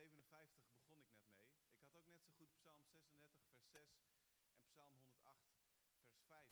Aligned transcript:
57 0.00 0.72
begon 0.72 0.98
ik 0.98 1.10
net 1.10 1.28
mee. 1.28 1.48
Ik 1.76 1.82
had 1.82 1.96
ook 1.96 2.06
net 2.08 2.22
zo 2.22 2.32
goed 2.32 2.52
Psalm 2.56 2.84
36, 2.84 3.44
vers 3.48 3.70
6 3.70 3.98
en 4.52 4.62
Psalm 4.68 4.92
108, 4.94 5.36
vers 6.02 6.20
5 6.26 6.46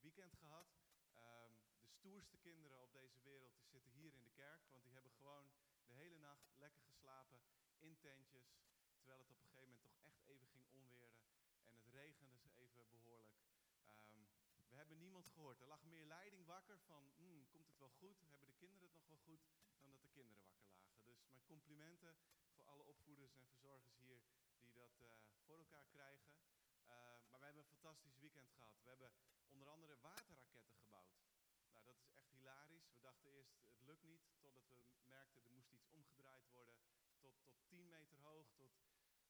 weekend 0.00 0.34
gehad. 0.34 0.68
Um, 1.14 1.52
de 1.80 1.88
stoerste 1.88 2.36
kinderen 2.36 2.82
op 2.82 2.92
deze 2.92 3.20
wereld 3.20 3.54
die 3.56 3.66
zitten 3.66 3.92
hier 3.92 4.14
in 4.14 4.22
de 4.22 4.30
kerk. 4.30 4.62
Want 4.70 4.84
die 4.84 4.92
hebben 4.92 5.12
gewoon 5.12 5.50
de 5.86 5.94
hele 5.94 6.18
nacht 6.18 6.44
lekker 6.56 6.82
geslapen 6.82 7.40
in 7.78 7.98
tentjes. 7.98 8.48
Terwijl 8.96 9.18
het 9.18 9.30
op 9.30 9.38
een 9.38 9.46
gegeven 9.46 9.72
moment 9.72 9.82
toch 9.82 10.00
echt 10.04 10.22
even 10.24 10.46
ging 10.46 10.66
onweren. 10.70 11.22
En 11.64 11.74
het 11.74 11.86
regende 11.86 12.32
ze 12.38 12.80
even 12.80 12.90
behoorlijk. 12.90 13.40
Um, 13.88 14.28
we 14.68 14.76
hebben 14.76 14.98
niemand 14.98 15.26
gehoord. 15.26 15.60
Er 15.60 15.66
lag 15.66 15.84
meer 15.84 16.06
leiding 16.06 16.46
wakker 16.46 16.78
van, 16.80 17.12
hmm, 17.16 17.41
wel 17.82 17.90
goed? 17.90 18.18
Hebben 18.30 18.48
de 18.48 18.60
kinderen 18.64 18.88
het 18.88 18.96
nog 18.96 19.08
wel 19.08 19.22
goed? 19.28 19.42
Dan 19.82 19.92
dat 19.92 20.02
de 20.02 20.08
kinderen 20.16 20.40
wakker 20.44 20.64
lagen. 20.64 21.04
Dus 21.04 21.18
mijn 21.30 21.44
complimenten 21.44 22.16
voor 22.54 22.64
alle 22.64 22.84
opvoeders 22.84 23.34
en 23.34 23.46
verzorgers 23.46 23.96
hier 23.96 24.20
die 24.62 24.72
dat 24.72 24.94
uh, 25.00 25.08
voor 25.44 25.58
elkaar 25.58 25.86
krijgen. 25.86 26.30
Uh, 26.30 26.94
maar 27.28 27.40
we 27.40 27.44
hebben 27.44 27.62
een 27.62 27.74
fantastisch 27.76 28.18
weekend 28.18 28.50
gehad. 28.50 28.80
We 28.82 28.88
hebben 28.88 29.12
onder 29.48 29.68
andere 29.68 29.96
waterraketten 30.00 30.74
gebouwd. 30.74 31.16
Nou, 31.72 31.84
dat 31.84 31.98
is 31.98 32.10
echt 32.12 32.30
hilarisch. 32.30 32.90
We 32.92 33.00
dachten 33.00 33.30
eerst, 33.30 33.52
het 33.74 33.84
lukt 33.84 34.04
niet, 34.04 34.22
totdat 34.40 34.68
we 34.68 34.76
merkten, 35.04 35.44
er 35.44 35.50
moest 35.50 35.72
iets 35.72 35.88
omgedraaid 35.88 36.46
worden. 36.48 36.76
Tot, 37.18 37.34
tot 37.42 37.54
10 37.68 37.88
meter 37.88 38.18
hoog, 38.18 38.52
tot 38.54 38.72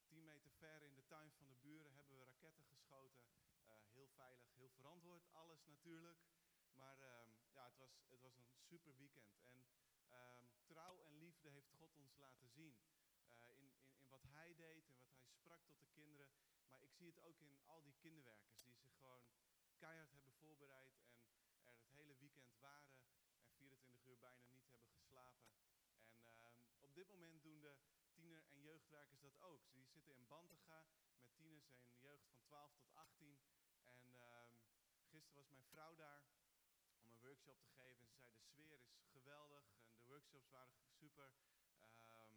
10 0.07 0.25
meter 0.25 0.51
ver 0.51 0.83
in 0.83 0.95
de 0.95 1.07
tuin 1.07 1.33
van 1.33 1.47
de 1.47 1.55
buren 1.55 1.93
hebben 1.95 2.19
we 2.19 2.25
raketten 2.25 2.65
geschoten. 2.65 3.25
Uh, 3.67 3.73
heel 3.93 4.09
veilig, 4.09 4.49
heel 4.55 4.71
verantwoord, 4.71 5.33
alles 5.33 5.65
natuurlijk. 5.65 6.19
Maar 6.73 6.99
uh, 7.01 7.42
het 7.67 7.79
was, 7.79 7.91
het 8.11 8.21
was 8.21 8.37
een 8.37 8.49
super 8.71 8.97
weekend. 8.97 9.37
En 9.45 9.67
uh, 10.11 10.43
trouw 10.65 11.03
en 11.03 11.19
liefde 11.19 11.49
heeft 11.49 11.71
God 11.71 11.95
ons 11.95 12.17
laten 12.17 12.49
zien. 12.49 12.77
Uh, 13.29 13.59
in, 13.59 13.73
in, 13.77 13.93
in 13.95 14.09
wat 14.09 14.23
hij 14.23 14.55
deed 14.55 14.87
en 14.87 14.97
wat 14.97 15.13
hij 15.13 15.25
sprak 15.27 15.65
tot 15.65 15.81
de 15.81 15.87
kinderen. 15.87 16.31
Maar 16.69 16.83
ik 16.83 16.93
zie 16.93 17.07
het 17.07 17.21
ook 17.21 17.41
in 17.41 17.61
al 17.65 17.83
die 17.83 17.95
kinderwerkers 17.99 18.63
die 18.63 18.75
zich 18.75 18.93
gewoon 18.99 19.25
keihard 19.77 20.13
hebben 20.13 20.33
voorbereid. 20.33 20.95
En 21.55 21.67
er 21.67 21.75
het 21.75 21.91
hele 21.91 22.15
weekend 22.17 22.59
waren. 22.59 22.95
En 23.41 23.53
24 23.55 24.05
uur 24.05 24.19
bijna 24.19 24.45
niet 24.45 24.69
hebben 24.69 24.91
geslapen. 24.91 25.47
En 25.55 26.39
ehm, 26.39 26.63
op 26.81 26.95
dit 26.95 27.09
moment 27.09 27.43
doen 27.43 27.61
de 27.61 27.77
tiener- 28.13 28.47
en 28.49 28.61
jeugdwerkers 28.61 29.21
dat 29.21 29.41
ook. 29.41 29.73
Die 29.73 29.87
zitten 29.87 30.15
in 30.15 30.27
Bantega 30.27 30.87
met 31.17 31.35
tieners 31.35 31.71
en 31.85 31.99
jeugd 31.99 32.27
van 32.27 32.43
12 32.43 32.75
tot 32.75 32.95
18. 32.95 33.39
En 33.83 34.15
uh, 34.15 34.43
gisteren 35.11 35.37
was 35.37 35.51
mijn 35.51 35.65
vrouw 35.65 35.95
daar 35.95 36.23
workshop 37.23 37.61
te 37.61 37.71
geven. 37.71 38.03
En 38.03 38.09
ze 38.09 38.17
zei, 38.17 38.33
de 38.33 38.43
sfeer 38.43 38.73
is 38.73 38.87
geweldig 39.13 39.65
en 39.87 39.95
de 39.95 40.05
workshops 40.07 40.51
waren 40.51 40.75
super. 41.01 41.33
Uh, 41.75 41.83
het 41.83 42.03
zijn 42.03 42.33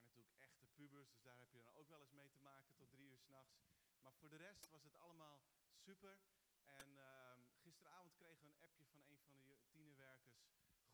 natuurlijk 0.00 0.36
echte 0.38 0.66
pubers, 0.66 1.10
dus 1.10 1.22
daar 1.22 1.38
heb 1.38 1.52
je 1.52 1.58
dan 1.58 1.74
ook 1.74 1.88
wel 1.88 2.00
eens 2.00 2.12
mee 2.12 2.30
te 2.30 2.38
maken 2.38 2.74
tot 2.74 2.90
drie 2.90 3.08
uur 3.08 3.18
s'nachts. 3.18 3.62
Maar 4.00 4.12
voor 4.12 4.28
de 4.28 4.36
rest 4.36 4.68
was 4.68 4.84
het 4.84 4.96
allemaal 4.96 5.42
super. 5.74 6.18
En 6.64 6.88
uh, 6.96 7.32
gisteravond 7.62 8.14
kregen 8.14 8.44
we 8.44 8.50
een 8.50 8.62
appje 8.62 8.84
van 8.86 9.00
een 9.00 9.22
van 9.22 9.40
de 9.44 9.58
tienerwerkers. 9.70 10.44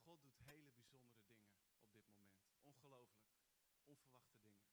God 0.02 0.22
doet 0.22 0.38
hele 0.38 0.70
bijzondere 0.70 1.22
dingen 1.26 1.50
op 1.80 1.92
dit 1.92 2.06
moment. 2.06 2.38
Ongelooflijk. 2.62 3.28
Onverwachte 3.84 4.40
dingen. 4.42 4.68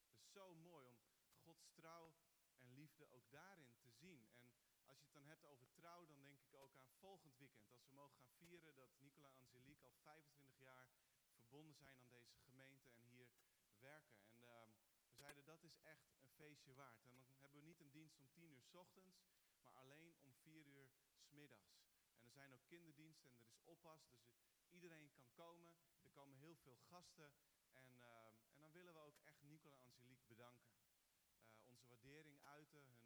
Het 0.00 0.12
is 0.12 0.32
zo 0.32 0.54
mooi 0.54 0.86
om 0.86 0.98
Gods 1.42 1.70
trouw 1.72 2.14
en 2.58 2.72
liefde 2.72 3.08
ook 3.08 3.30
daarin 3.30 3.74
te 3.78 3.90
zien. 3.90 4.28
En 4.34 4.50
als 4.94 5.10
je 5.10 5.18
het 5.18 5.20
dan 5.20 5.32
hebt 5.34 5.44
over 5.44 5.68
trouw, 5.70 6.06
dan 6.06 6.22
denk 6.22 6.40
ik 6.40 6.54
ook 6.54 6.74
aan 6.76 6.90
volgend 6.98 7.36
weekend. 7.36 7.72
Als 7.72 7.86
we 7.86 7.92
mogen 7.92 8.16
gaan 8.18 8.34
vieren 8.36 8.74
dat 8.74 8.90
Nicola 8.98 9.28
en 9.28 9.38
Angelique 9.38 9.84
al 9.84 9.94
25 10.02 10.58
jaar 10.58 10.88
verbonden 11.34 11.74
zijn 11.74 11.98
aan 11.98 12.08
deze 12.08 12.36
gemeente 12.36 12.88
en 12.90 13.04
hier 13.06 13.28
werken. 13.78 14.18
En 14.24 14.36
uh, 14.42 14.48
we 15.06 15.14
zeiden 15.14 15.44
dat 15.44 15.62
is 15.62 15.78
echt 15.82 16.14
een 16.20 16.30
feestje 16.30 16.74
waard. 16.74 17.02
En 17.02 17.10
dan 17.10 17.24
hebben 17.38 17.60
we 17.60 17.66
niet 17.66 17.80
een 17.80 17.90
dienst 17.90 18.18
om 18.18 18.30
10 18.32 18.50
uur 18.50 18.64
s 18.64 18.74
ochtends, 18.74 19.22
maar 19.62 19.72
alleen 19.72 20.14
om 20.20 20.34
4 20.34 20.66
uur 20.66 20.88
s 21.18 21.30
middags. 21.30 21.76
En 22.16 22.24
er 22.24 22.32
zijn 22.32 22.52
ook 22.52 22.66
kinderdiensten 22.66 23.30
en 23.30 23.38
er 23.38 23.50
is 23.50 23.62
oppas, 23.64 24.06
dus 24.08 24.28
iedereen 24.68 25.10
kan 25.10 25.32
komen. 25.32 25.74
Er 26.02 26.10
komen 26.10 26.36
heel 26.36 26.56
veel 26.56 26.76
gasten. 26.76 27.32
En, 27.72 27.86
uh, 27.96 28.26
en 28.52 28.60
dan 28.60 28.72
willen 28.72 28.92
we 28.92 28.98
ook 29.00 29.18
echt 29.20 29.42
Nicola 29.42 29.74
en 29.74 29.82
Angelique 29.82 30.26
bedanken. 30.26 30.74
Uh, 31.36 31.68
onze 31.68 31.86
waardering 31.86 32.40
uiten, 32.44 33.03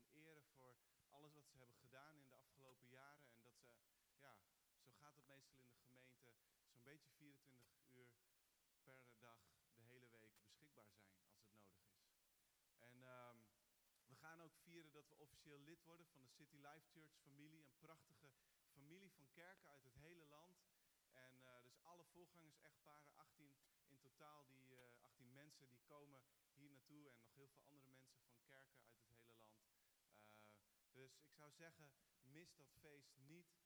alles 1.19 1.35
wat 1.35 1.49
ze 1.49 1.57
hebben 1.57 1.77
gedaan 1.77 2.15
in 2.17 2.29
de 2.29 2.37
afgelopen 2.43 2.89
jaren. 2.89 3.27
En 3.33 3.43
dat 3.43 3.57
ze, 3.59 3.69
ja, 4.25 4.33
zo 4.85 4.93
gaat 5.01 5.17
het 5.17 5.27
meestal 5.27 5.59
in 5.59 5.71
de 5.71 5.79
gemeente, 5.87 6.33
zo'n 6.71 6.83
beetje 6.83 7.11
24 7.11 7.77
uur 7.93 8.09
per 8.83 9.03
dag 9.19 9.39
de 9.77 9.83
hele 9.83 10.09
week 10.09 10.41
beschikbaar 10.41 10.89
zijn 10.89 11.11
als 11.11 11.23
het 11.23 11.41
nodig 11.41 11.71
is. 11.71 11.97
En 12.89 12.95
um, 13.03 13.39
we 14.07 14.15
gaan 14.15 14.41
ook 14.41 14.57
vieren 14.65 14.93
dat 14.93 15.09
we 15.09 15.17
officieel 15.17 15.61
lid 15.61 15.85
worden 15.85 16.07
van 16.07 16.21
de 16.21 16.29
City 16.29 16.57
Life 16.57 16.87
Church 16.91 17.15
familie. 17.23 17.65
Een 17.65 17.79
prachtige 17.79 18.31
familie 18.73 19.11
van 19.13 19.31
kerken 19.33 19.71
uit 19.71 19.85
het 19.85 19.95
hele 19.95 20.27
land. 20.27 20.57
En 21.11 21.33
uh, 21.41 21.63
dus 21.63 21.83
alle 21.83 22.05
voorgangers, 22.05 22.59
echtparen, 22.59 23.11
18 23.15 23.57
in 23.87 24.01
totaal, 24.01 24.47
die, 24.47 24.71
uh, 24.71 24.79
18 25.01 25.33
mensen 25.33 25.69
die 25.69 25.81
komen 25.87 26.21
hier 26.53 26.71
naartoe. 26.71 27.11
En 27.11 27.17
nog 27.17 27.29
heel 27.33 27.49
veel 27.49 27.65
andere 27.65 27.93
mensen 27.93 28.25
van 28.31 28.45
kerken 28.47 28.79
uit 28.79 28.95
het 28.95 29.05
hele 29.05 29.18
dus 31.11 31.25
ik 31.25 31.35
zou 31.35 31.53
zeggen, 31.53 31.91
mis 32.23 32.55
dat 32.57 32.73
feest 32.81 33.17
niet. 33.17 33.57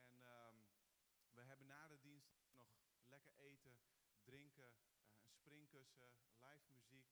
En 0.00 0.22
um, 0.22 0.66
we 1.32 1.42
hebben 1.42 1.66
na 1.66 1.86
de 1.86 2.00
dienst 2.00 2.36
nog 2.50 2.68
lekker 3.04 3.34
eten, 3.34 3.80
drinken, 4.22 4.74
uh, 4.96 5.06
een 5.22 5.30
springkussen, 5.30 6.12
live 6.32 6.72
muziek 6.72 7.10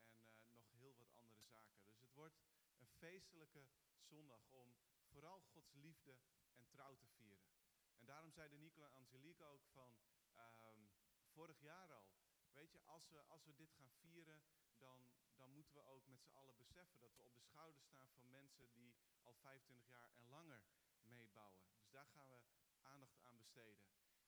en 0.00 0.20
uh, 0.20 0.54
nog 0.54 0.70
heel 0.70 0.96
wat 0.96 1.12
andere 1.12 1.46
zaken. 1.46 1.84
Dus 1.84 2.00
het 2.00 2.12
wordt 2.12 2.40
een 2.78 2.88
feestelijke 2.88 3.66
zondag 4.00 4.46
om 4.50 4.74
vooral 5.06 5.40
Gods 5.40 5.72
liefde 5.72 6.18
en 6.54 6.68
trouw 6.68 6.96
te 6.96 7.08
vieren. 7.08 7.50
En 7.96 8.06
daarom 8.06 8.32
zeiden 8.32 8.58
Nicola 8.58 8.86
en 8.86 8.92
Angelique 8.92 9.44
ook 9.44 9.66
van 9.66 9.98
um, 10.36 10.90
vorig 11.28 11.60
jaar 11.60 11.92
al, 11.92 12.06
weet 12.52 12.72
je, 12.72 12.80
als 12.84 13.08
we, 13.08 13.22
als 13.22 13.44
we 13.44 13.54
dit 13.54 13.72
gaan 13.72 13.90
vieren, 13.90 14.42
dan, 14.78 15.10
dan 15.42 15.52
moeten 15.52 15.74
we 15.74 15.84
ook 15.94 16.06
met 16.06 16.20
z'n 16.20 16.36
allen 16.40 16.56
beseffen 16.56 16.98
dat 17.00 17.14
we 17.16 17.22
op 17.22 17.34
de 17.34 17.42
schouder 17.50 17.82
staan 17.82 18.08
van 18.10 18.30
mensen 18.30 18.72
die 18.72 18.94
al 19.22 19.34
25 19.34 19.88
jaar 19.88 20.10
en 20.16 20.28
langer 20.28 20.62
meebouwen. 21.02 21.62
Dus 21.76 21.90
daar 21.90 22.06
gaan 22.06 22.28
we 22.28 22.40
aandacht 22.82 23.18
aan 23.20 23.36
besteden. 23.36 23.84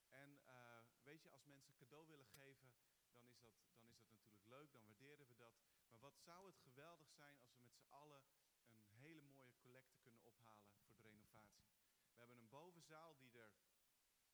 En 0.09 0.31
uh, 0.47 0.81
weet 1.03 1.23
je, 1.23 1.31
als 1.31 1.45
mensen 1.45 1.77
cadeau 1.77 2.07
willen 2.07 2.27
geven, 2.27 2.73
dan 3.11 3.25
is, 3.27 3.39
dat, 3.41 3.53
dan 3.77 3.89
is 3.89 3.99
dat 3.99 4.11
natuurlijk 4.11 4.47
leuk, 4.47 4.73
dan 4.73 4.85
waarderen 4.85 5.27
we 5.27 5.37
dat. 5.37 5.55
Maar 5.89 6.01
wat 6.01 6.19
zou 6.19 6.47
het 6.47 6.59
geweldig 6.59 7.11
zijn 7.11 7.39
als 7.39 7.55
we 7.57 7.63
met 7.63 7.75
z'n 7.75 7.91
allen 7.91 8.23
een 8.67 8.85
hele 8.91 9.23
mooie 9.23 9.55
collecte 9.63 9.97
kunnen 9.97 10.23
ophalen 10.25 10.71
voor 10.77 10.95
de 10.95 11.01
renovatie. 11.01 11.67
We 12.13 12.19
hebben 12.19 12.37
een 12.37 12.49
bovenzaal 12.49 13.17
die 13.17 13.39
er 13.39 13.51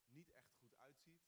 niet 0.09 0.31
echt 0.31 0.53
goed 0.55 0.75
uitziet. 0.75 1.23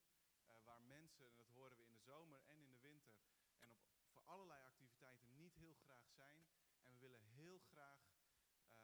Uh, 0.46 0.54
waar 0.64 0.82
mensen, 0.82 1.28
en 1.28 1.36
dat 1.36 1.48
horen 1.48 1.76
we 1.76 1.82
in 1.82 1.90
de 1.90 2.04
zomer 2.10 2.40
en 2.46 2.58
in 2.58 2.68
de 2.68 2.80
winter, 2.80 3.16
en 3.58 3.72
op, 3.72 3.82
voor 4.12 4.22
allerlei 4.24 4.62
activiteiten 4.62 5.32
niet 5.36 5.54
heel 5.54 5.74
graag 5.74 6.08
zijn. 6.08 6.46
En 6.84 6.92
we 6.92 6.98
willen 6.98 7.22
heel 7.22 7.58
graag 7.58 8.00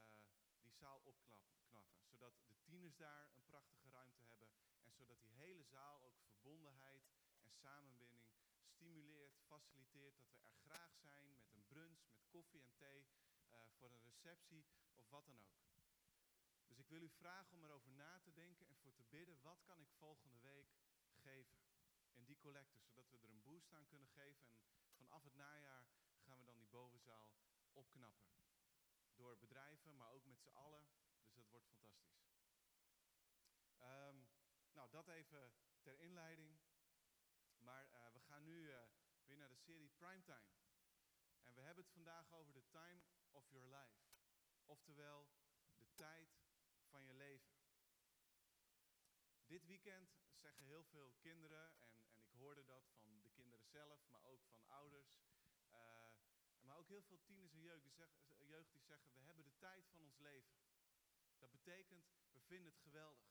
uh, 0.06 0.18
die 0.50 0.66
zaal 0.78 1.00
opknappen. 1.00 1.56
Zodat 2.04 2.32
de 2.46 2.56
tieners 2.64 2.96
daar 2.96 3.28
een 3.32 3.44
prachtige 3.44 3.88
ruimte 3.90 4.22
hebben. 4.22 4.48
En 4.82 4.92
zodat 4.92 5.20
die 5.22 5.34
hele 5.34 5.64
zaal 5.64 6.02
ook 6.02 6.18
verbondenheid 6.18 7.04
en 7.42 7.52
samenbinding 7.52 8.26
stimuleert, 8.62 9.38
faciliteert. 9.46 10.16
Dat 10.16 10.30
we 10.30 10.38
er 10.38 10.52
graag 10.68 10.96
zijn 10.96 11.34
met 11.34 11.52
een 11.52 11.66
brunch, 11.66 12.08
met 12.10 12.28
koffie 12.28 12.62
en 12.62 12.74
thee, 12.76 13.06
uh, 13.50 13.58
voor 13.78 13.90
een 13.92 14.02
receptie 14.02 14.66
of 14.94 15.08
wat 15.08 15.26
dan 15.26 15.40
ook. 15.40 15.58
Dus 16.66 16.78
ik 16.78 16.88
wil 16.88 17.02
u 17.02 17.10
vragen 17.10 17.56
om 17.56 17.64
erover 17.64 17.90
na 17.90 18.18
te 18.18 18.32
denken 18.32 18.66
en 18.66 18.76
voor 18.76 18.94
te 18.94 19.02
bidden. 19.02 19.40
Wat 19.42 19.62
kan 19.62 19.80
ik 19.80 19.90
volgende 19.90 20.38
week 20.38 20.68
geven 21.14 21.58
in 22.12 22.24
die 22.24 22.38
collecte, 22.38 22.78
zodat 22.78 23.10
we 23.10 23.18
er 23.18 23.30
een 23.30 23.42
boost 23.42 23.72
aan 23.72 23.86
kunnen 23.86 24.08
geven. 24.08 24.48
En 24.84 24.96
vanaf 24.96 25.24
het 25.24 25.34
najaar 25.34 25.86
gaan 26.24 26.38
we 26.38 26.44
dan 26.44 26.58
die 26.58 26.68
bovenzaal 26.68 27.32
opknappen. 27.72 28.28
Door 29.18 29.38
bedrijven, 29.38 29.96
maar 29.96 30.10
ook 30.10 30.26
met 30.26 30.40
z'n 30.40 30.56
allen. 30.64 30.84
Dus 31.34 31.50
dat 31.50 31.66
wordt 31.66 31.66
fantastisch. 31.66 32.38
Um, 33.80 34.28
nou, 34.72 34.90
dat 34.90 35.08
even 35.08 35.52
ter 35.80 35.98
inleiding. 35.98 36.58
Maar 37.58 37.88
uh, 37.92 38.12
we 38.12 38.20
gaan 38.20 38.44
nu 38.44 38.70
uh, 38.70 38.78
weer 39.24 39.36
naar 39.36 39.48
de 39.48 39.56
serie 39.56 39.88
Primetime. 39.88 40.50
we 41.54 41.60
hebben 41.60 41.84
het 41.84 41.92
vandaag 41.92 42.32
over 42.32 42.52
de 42.52 42.68
time 42.68 43.02
of 43.30 43.48
your 43.50 43.66
life. 43.66 44.06
Oftewel, 44.64 45.28
de 45.76 45.94
tijd 45.94 46.38
van 46.84 47.04
je 47.04 47.14
leven. 47.14 47.56
Dit 49.46 49.66
weekend 49.66 50.18
zeggen 50.34 50.64
heel 50.64 50.84
veel 50.84 51.12
kinderen, 51.20 51.72
en, 51.80 52.06
en 52.10 52.18
ik 52.18 52.30
hoorde 52.30 52.64
dat 52.64 52.90
van 53.00 53.22
de 53.22 53.30
kinderen 53.30 53.66
zelf, 53.66 54.08
maar 54.08 54.22
ook 54.22 54.44
van 54.44 54.66
ouders. 54.66 55.27
Eh, 56.88 56.94
heel 56.94 57.02
veel 57.02 57.20
tieners 57.24 57.52
en 57.52 57.60
jeugd 57.60 57.82
die, 57.82 57.92
zeggen, 57.92 58.18
jeugd 58.46 58.72
die 58.72 58.82
zeggen, 58.82 59.12
we 59.12 59.20
hebben 59.20 59.44
de 59.44 59.56
tijd 59.58 59.86
van 59.86 60.00
ons 60.00 60.18
leven. 60.18 60.56
Dat 61.38 61.50
betekent, 61.50 62.06
we 62.32 62.40
vinden 62.40 62.72
het 62.72 62.80
geweldig. 62.80 63.26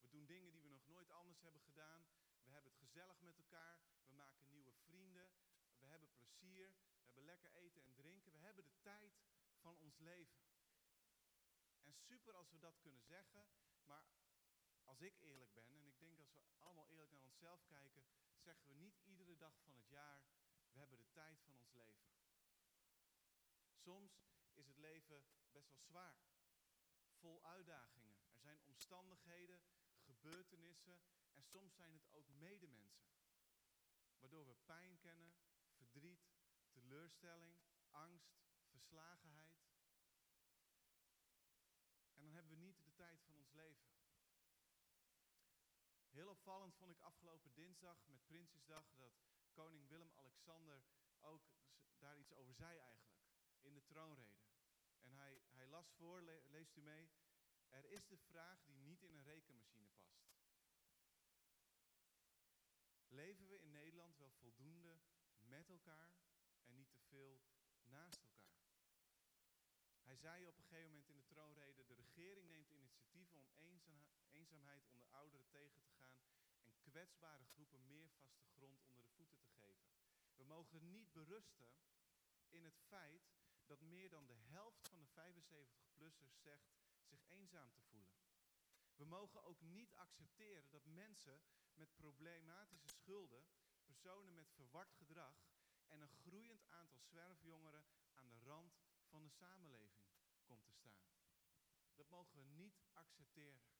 We 0.00 0.08
doen 0.08 0.26
dingen 0.26 0.52
die 0.52 0.62
we 0.62 0.68
nog 0.68 0.86
nooit 0.86 1.10
anders 1.10 1.40
hebben 1.40 1.60
gedaan. 1.60 2.06
We 2.44 2.52
hebben 2.52 2.72
het 2.72 2.80
gezellig 2.80 3.20
met 3.20 3.36
elkaar. 3.36 3.80
We 4.06 4.14
maken 4.14 4.48
nieuwe 4.48 4.72
vrienden. 4.72 5.30
We 5.78 5.86
hebben 5.86 6.12
plezier. 6.12 6.68
We 6.98 7.04
hebben 7.04 7.24
lekker 7.24 7.52
eten 7.52 7.82
en 7.84 7.94
drinken. 7.94 8.32
We 8.32 8.38
hebben 8.38 8.64
de 8.64 8.80
tijd 8.80 9.12
van 9.60 9.78
ons 9.78 9.98
leven. 9.98 10.40
En 11.82 11.94
super 11.94 12.34
als 12.34 12.50
we 12.50 12.58
dat 12.58 12.78
kunnen 12.80 13.02
zeggen. 13.02 13.48
Maar 13.84 14.04
als 14.84 15.00
ik 15.00 15.18
eerlijk 15.18 15.52
ben, 15.52 15.74
en 15.74 15.86
ik 15.86 15.98
denk 15.98 16.18
als 16.20 16.32
we 16.32 16.58
allemaal 16.58 16.88
eerlijk 16.88 17.12
naar 17.12 17.22
onszelf 17.22 17.66
kijken, 17.66 18.04
zeggen 18.38 18.66
we 18.66 18.74
niet 18.74 18.98
iedere 19.04 19.36
dag 19.36 19.60
van 19.62 19.74
het 19.74 19.88
jaar, 19.88 20.22
we 20.70 20.78
hebben 20.78 20.98
de 20.98 21.10
tijd 21.10 21.40
van 21.40 21.56
ons 21.56 21.72
leven. 21.72 22.19
Soms 23.82 24.22
is 24.54 24.66
het 24.66 24.78
leven 24.78 25.24
best 25.50 25.70
wel 25.70 25.80
zwaar, 25.80 26.22
vol 27.12 27.44
uitdagingen. 27.44 28.18
Er 28.32 28.40
zijn 28.40 28.60
omstandigheden, 28.64 29.62
gebeurtenissen 29.98 31.00
en 31.32 31.44
soms 31.44 31.74
zijn 31.74 31.92
het 31.92 32.10
ook 32.12 32.28
medemensen. 32.28 33.10
Waardoor 34.18 34.46
we 34.46 34.54
pijn 34.54 34.98
kennen, 34.98 35.34
verdriet, 35.72 36.30
teleurstelling, 36.70 37.58
angst, 37.90 38.40
verslagenheid. 38.68 39.68
En 42.14 42.22
dan 42.22 42.32
hebben 42.32 42.52
we 42.52 42.64
niet 42.64 42.84
de 42.84 42.94
tijd 42.94 43.22
van 43.22 43.34
ons 43.34 43.52
leven. 43.52 43.88
Heel 46.10 46.28
opvallend 46.28 46.74
vond 46.74 46.90
ik 46.90 47.00
afgelopen 47.00 47.52
dinsdag 47.52 48.06
met 48.06 48.26
Prinsjesdag 48.26 48.94
dat 48.96 49.12
koning 49.52 49.88
Willem-Alexander 49.88 50.84
ook 51.20 51.42
daar 51.98 52.18
iets 52.18 52.34
over 52.34 52.54
zei 52.54 52.78
eigenlijk. 52.78 53.09
In 53.62 53.74
de 53.74 53.84
troonrede. 53.84 54.48
En 55.00 55.12
hij, 55.12 55.42
hij 55.50 55.66
las 55.66 55.90
voor, 55.92 56.22
le- 56.22 56.42
leest 56.46 56.76
u 56.76 56.80
mee. 56.82 57.10
Er 57.68 57.84
is 57.90 58.06
de 58.06 58.18
vraag 58.18 58.64
die 58.64 58.76
niet 58.78 59.02
in 59.02 59.14
een 59.14 59.24
rekenmachine 59.24 59.88
past. 59.88 60.28
Leven 63.08 63.48
we 63.48 63.60
in 63.60 63.70
Nederland 63.70 64.16
wel 64.16 64.30
voldoende 64.30 65.00
met 65.38 65.68
elkaar 65.68 66.16
en 66.62 66.74
niet 66.74 66.90
te 66.90 67.00
veel 67.00 67.42
naast 67.82 68.22
elkaar? 68.22 68.58
Hij 70.02 70.16
zei 70.16 70.46
op 70.46 70.56
een 70.56 70.64
gegeven 70.64 70.90
moment 70.90 71.08
in 71.08 71.16
de 71.16 71.26
troonrede, 71.26 71.84
de 71.84 71.94
regering 71.94 72.48
neemt 72.48 72.70
initiatieven 72.70 73.40
om 73.40 73.52
eenza- 73.58 74.06
eenzaamheid 74.30 74.86
onder 74.86 75.06
ouderen 75.08 75.48
tegen 75.48 75.82
te 75.82 75.90
gaan 75.90 76.24
en 76.62 76.78
kwetsbare 76.80 77.44
groepen 77.44 77.86
meer 77.86 78.10
vaste 78.10 78.46
grond 78.48 78.82
onder 78.82 79.02
de 79.04 79.10
voeten 79.10 79.38
te 79.40 79.48
geven. 79.48 79.90
We 80.34 80.44
mogen 80.44 80.90
niet 80.90 81.12
berusten 81.12 81.70
in 82.48 82.64
het 82.64 82.78
feit 82.88 83.39
dat 83.70 83.80
meer 83.80 84.10
dan 84.10 84.26
de 84.26 84.34
helft 84.34 84.88
van 84.88 84.98
de 85.00 85.08
75-plussers 85.08 86.40
zegt 86.42 86.70
zich 87.04 87.24
eenzaam 87.28 87.72
te 87.72 87.82
voelen. 87.82 88.14
We 88.96 89.04
mogen 89.04 89.42
ook 89.44 89.60
niet 89.60 89.94
accepteren 89.94 90.70
dat 90.70 90.84
mensen 90.86 91.42
met 91.74 91.94
problematische 91.94 92.88
schulden, 92.88 93.44
personen 93.84 94.34
met 94.34 94.50
verward 94.50 94.92
gedrag 94.92 95.34
en 95.86 96.00
een 96.00 96.08
groeiend 96.08 96.64
aantal 96.68 97.00
zwerfjongeren 97.00 97.84
aan 98.12 98.28
de 98.28 98.38
rand 98.38 98.80
van 99.06 99.22
de 99.22 99.30
samenleving 99.30 100.06
komt 100.44 100.64
te 100.64 100.72
staan. 100.72 101.08
Dat 101.94 102.08
mogen 102.08 102.36
we 102.36 102.44
niet 102.44 102.82
accepteren. 102.92 103.72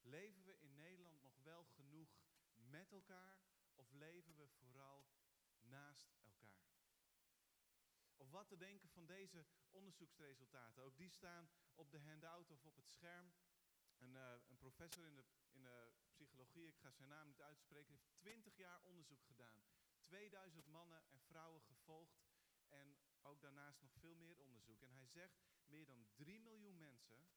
Leven 0.00 0.44
we 0.44 0.58
in 0.58 0.74
Nederland 0.74 1.22
nog 1.22 1.36
wel 1.42 1.64
genoeg 1.64 2.18
met 2.54 2.92
elkaar 2.92 3.40
of 3.74 3.90
leven 3.90 4.36
we 4.36 4.48
vooral 4.48 5.08
naast 5.60 6.14
elkaar? 6.22 6.75
Of 8.16 8.30
wat 8.30 8.48
te 8.48 8.56
denken 8.56 8.88
van 8.88 9.06
deze 9.06 9.46
onderzoeksresultaten? 9.70 10.82
Ook 10.82 10.96
die 10.96 11.10
staan 11.10 11.48
op 11.74 11.90
de 11.90 11.98
handout 11.98 12.50
of 12.50 12.64
op 12.64 12.76
het 12.76 12.90
scherm. 12.90 13.32
Een, 13.96 14.16
eh, 14.16 14.34
een 14.48 14.56
professor 14.56 15.06
in 15.06 15.14
de, 15.14 15.24
in 15.50 15.62
de 15.62 15.92
psychologie, 16.10 16.66
ik 16.66 16.78
ga 16.78 16.90
zijn 16.90 17.08
naam 17.08 17.26
niet 17.26 17.40
uitspreken, 17.40 17.92
heeft 17.92 18.16
20 18.16 18.56
jaar 18.56 18.82
onderzoek 18.82 19.22
gedaan. 19.24 19.62
2000 20.00 20.66
mannen 20.66 21.04
en 21.10 21.20
vrouwen 21.20 21.62
gevolgd 21.62 22.24
en 22.68 22.98
ook 23.22 23.40
daarnaast 23.40 23.80
nog 23.80 23.92
veel 23.92 24.14
meer 24.14 24.38
onderzoek. 24.38 24.82
En 24.82 24.92
hij 24.92 25.06
zegt, 25.06 25.40
meer 25.64 25.86
dan 25.86 26.06
3 26.14 26.40
miljoen 26.40 26.78
mensen 26.78 27.28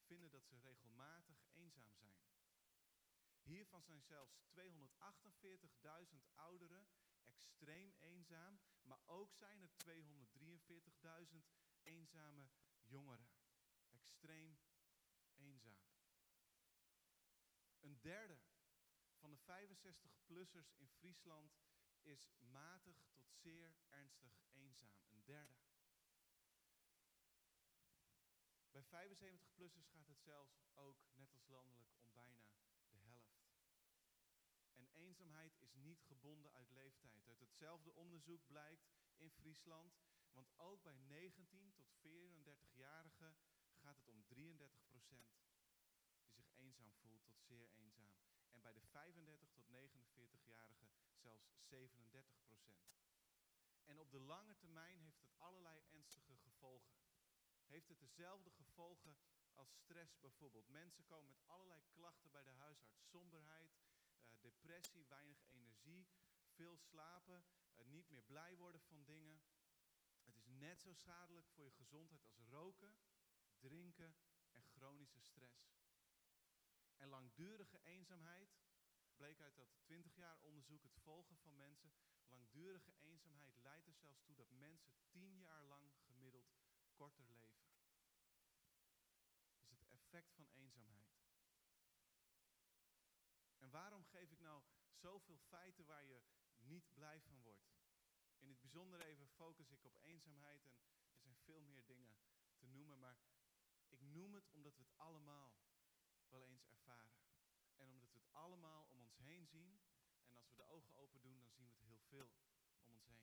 vinden 0.00 0.30
dat 0.30 0.46
ze 0.46 0.56
regelmatig 0.58 1.44
eenzaam 1.52 1.92
zijn. 1.92 2.16
Hiervan 3.42 3.82
zijn 3.82 4.02
zelfs 4.02 4.40
248.000 4.48 6.28
ouderen 6.34 6.88
extreem 7.24 7.94
eenzaam, 7.98 8.60
maar 8.86 9.00
ook 9.04 9.34
zijn 9.34 9.62
er 9.62 9.70
243.000 11.28 11.36
eenzame 11.82 12.48
jongeren. 12.82 13.30
Extreem 13.90 14.58
eenzaam. 15.34 15.84
Een 17.80 18.00
derde 18.00 18.38
van 19.18 19.30
de 19.30 19.38
65-plussers 19.38 20.74
in 20.76 20.88
Friesland 20.88 21.56
is 22.02 22.28
matig 22.38 23.06
tot 23.14 23.32
zeer 23.32 23.76
ernstig 23.88 24.38
eenzaam. 24.52 25.02
Een 25.08 25.24
derde. 25.24 25.56
Bij 28.70 28.84
75-plussers 28.84 29.88
gaat 29.88 30.06
het 30.06 30.20
zelfs 30.20 30.60
ook, 30.74 31.06
net 31.14 31.32
als 31.32 31.46
landelijk, 31.46 31.90
om 31.98 32.12
bijna 32.12 32.40
eenzaamheid 34.96 35.56
is 35.60 35.74
niet 35.74 36.02
gebonden 36.02 36.52
uit 36.52 36.70
leeftijd. 36.70 37.26
Uit 37.26 37.40
hetzelfde 37.40 37.94
onderzoek 37.94 38.46
blijkt 38.46 38.88
in 39.16 39.30
Friesland, 39.30 39.96
want 40.32 40.58
ook 40.58 40.82
bij 40.82 40.96
19 40.96 41.72
tot 41.72 41.86
34-jarigen 42.06 43.36
gaat 43.72 43.96
het 43.96 44.08
om 44.08 44.24
33 44.26 44.86
procent 44.86 45.34
die 46.20 46.34
zich 46.34 46.50
eenzaam 46.54 46.92
voelt 46.92 47.24
tot 47.24 47.40
zeer 47.42 47.70
eenzaam. 47.70 48.14
En 48.50 48.60
bij 48.60 48.72
de 48.72 48.80
35 48.80 49.50
tot 49.50 49.64
49-jarigen 49.68 50.88
zelfs 51.14 51.48
37 51.58 52.44
procent. 52.44 52.86
En 53.84 53.98
op 53.98 54.10
de 54.10 54.20
lange 54.20 54.56
termijn 54.56 55.00
heeft 55.00 55.20
het 55.20 55.38
allerlei 55.38 55.82
ernstige 55.90 56.36
gevolgen. 56.36 56.96
Heeft 57.66 57.88
het 57.88 58.00
dezelfde 58.00 58.50
gevolgen 58.50 59.16
als 59.54 59.74
stress 59.74 60.20
bijvoorbeeld. 60.20 60.68
Mensen 60.68 61.04
komen 61.04 61.28
met 61.28 61.46
allerlei 61.46 61.82
klachten 61.90 62.30
bij 62.30 62.42
de 62.42 62.50
huisarts. 62.50 63.08
Somberheid, 63.08 63.78
depressie, 64.46 65.06
weinig 65.06 65.44
energie, 65.48 66.08
veel 66.44 66.76
slapen, 66.76 67.44
eh, 67.74 67.86
niet 67.86 68.08
meer 68.08 68.22
blij 68.22 68.56
worden 68.56 68.80
van 68.80 69.04
dingen. 69.04 69.42
Het 70.24 70.36
is 70.36 70.46
net 70.46 70.80
zo 70.80 70.92
schadelijk 70.92 71.48
voor 71.48 71.64
je 71.64 71.72
gezondheid 71.72 72.24
als 72.24 72.38
roken, 72.38 72.96
drinken 73.58 74.16
en 74.50 74.64
chronische 74.64 75.20
stress. 75.20 75.74
En 76.96 77.08
langdurige 77.08 77.80
eenzaamheid, 77.82 78.56
bleek 79.16 79.40
uit 79.40 79.56
dat 79.56 79.68
20 79.82 80.14
jaar 80.14 80.38
onderzoek 80.40 80.82
het 80.82 80.96
volgen 80.96 81.36
van 81.36 81.56
mensen, 81.56 81.92
langdurige 82.28 82.92
eenzaamheid 82.98 83.56
leidt 83.56 83.86
er 83.86 83.94
zelfs 83.94 84.22
toe 84.22 84.34
dat 84.34 84.50
mensen 84.50 84.92
10 85.08 85.38
jaar 85.38 85.64
lang 85.64 85.92
gemiddeld 86.06 86.54
korter 86.94 87.28
leven. 87.28 87.66
Is 89.66 89.80
het 89.80 89.92
effect 89.92 90.32
van 90.32 90.48
eenzaamheid. 90.52 90.96
En 93.58 93.65
waarom 93.76 94.04
geef 94.04 94.30
ik 94.30 94.40
nou 94.40 94.62
zoveel 94.92 95.38
feiten 95.38 95.84
waar 95.84 96.04
je 96.04 96.22
niet 96.56 96.92
blij 96.94 97.20
van 97.20 97.40
wordt? 97.40 97.74
In 98.38 98.48
het 98.48 98.60
bijzonder 98.60 99.00
even 99.00 99.28
focus 99.28 99.70
ik 99.70 99.84
op 99.84 99.96
eenzaamheid 100.02 100.64
en 100.64 100.72
er 101.10 101.20
zijn 101.20 101.36
veel 101.36 101.60
meer 101.60 101.84
dingen 101.86 102.16
te 102.56 102.66
noemen, 102.66 102.98
maar 102.98 103.18
ik 103.88 104.00
noem 104.00 104.34
het 104.34 104.50
omdat 104.50 104.76
we 104.76 104.82
het 104.82 104.96
allemaal 104.96 105.54
wel 106.28 106.44
eens 106.46 106.66
ervaren. 106.66 107.20
En 107.76 107.90
omdat 107.90 108.12
we 108.12 108.18
het 108.18 108.32
allemaal 108.32 108.86
om 108.86 109.00
ons 109.00 109.16
heen 109.16 109.46
zien. 109.46 109.80
En 110.28 110.36
als 110.36 110.48
we 110.48 110.56
de 110.56 110.68
ogen 110.68 110.94
open 110.94 111.20
doen, 111.20 111.38
dan 111.38 111.50
zien 111.50 111.66
we 111.66 111.72
het 111.72 111.82
heel 111.82 112.02
veel 112.08 112.28
om 112.84 112.94
ons 112.94 113.06
heen. 113.06 113.22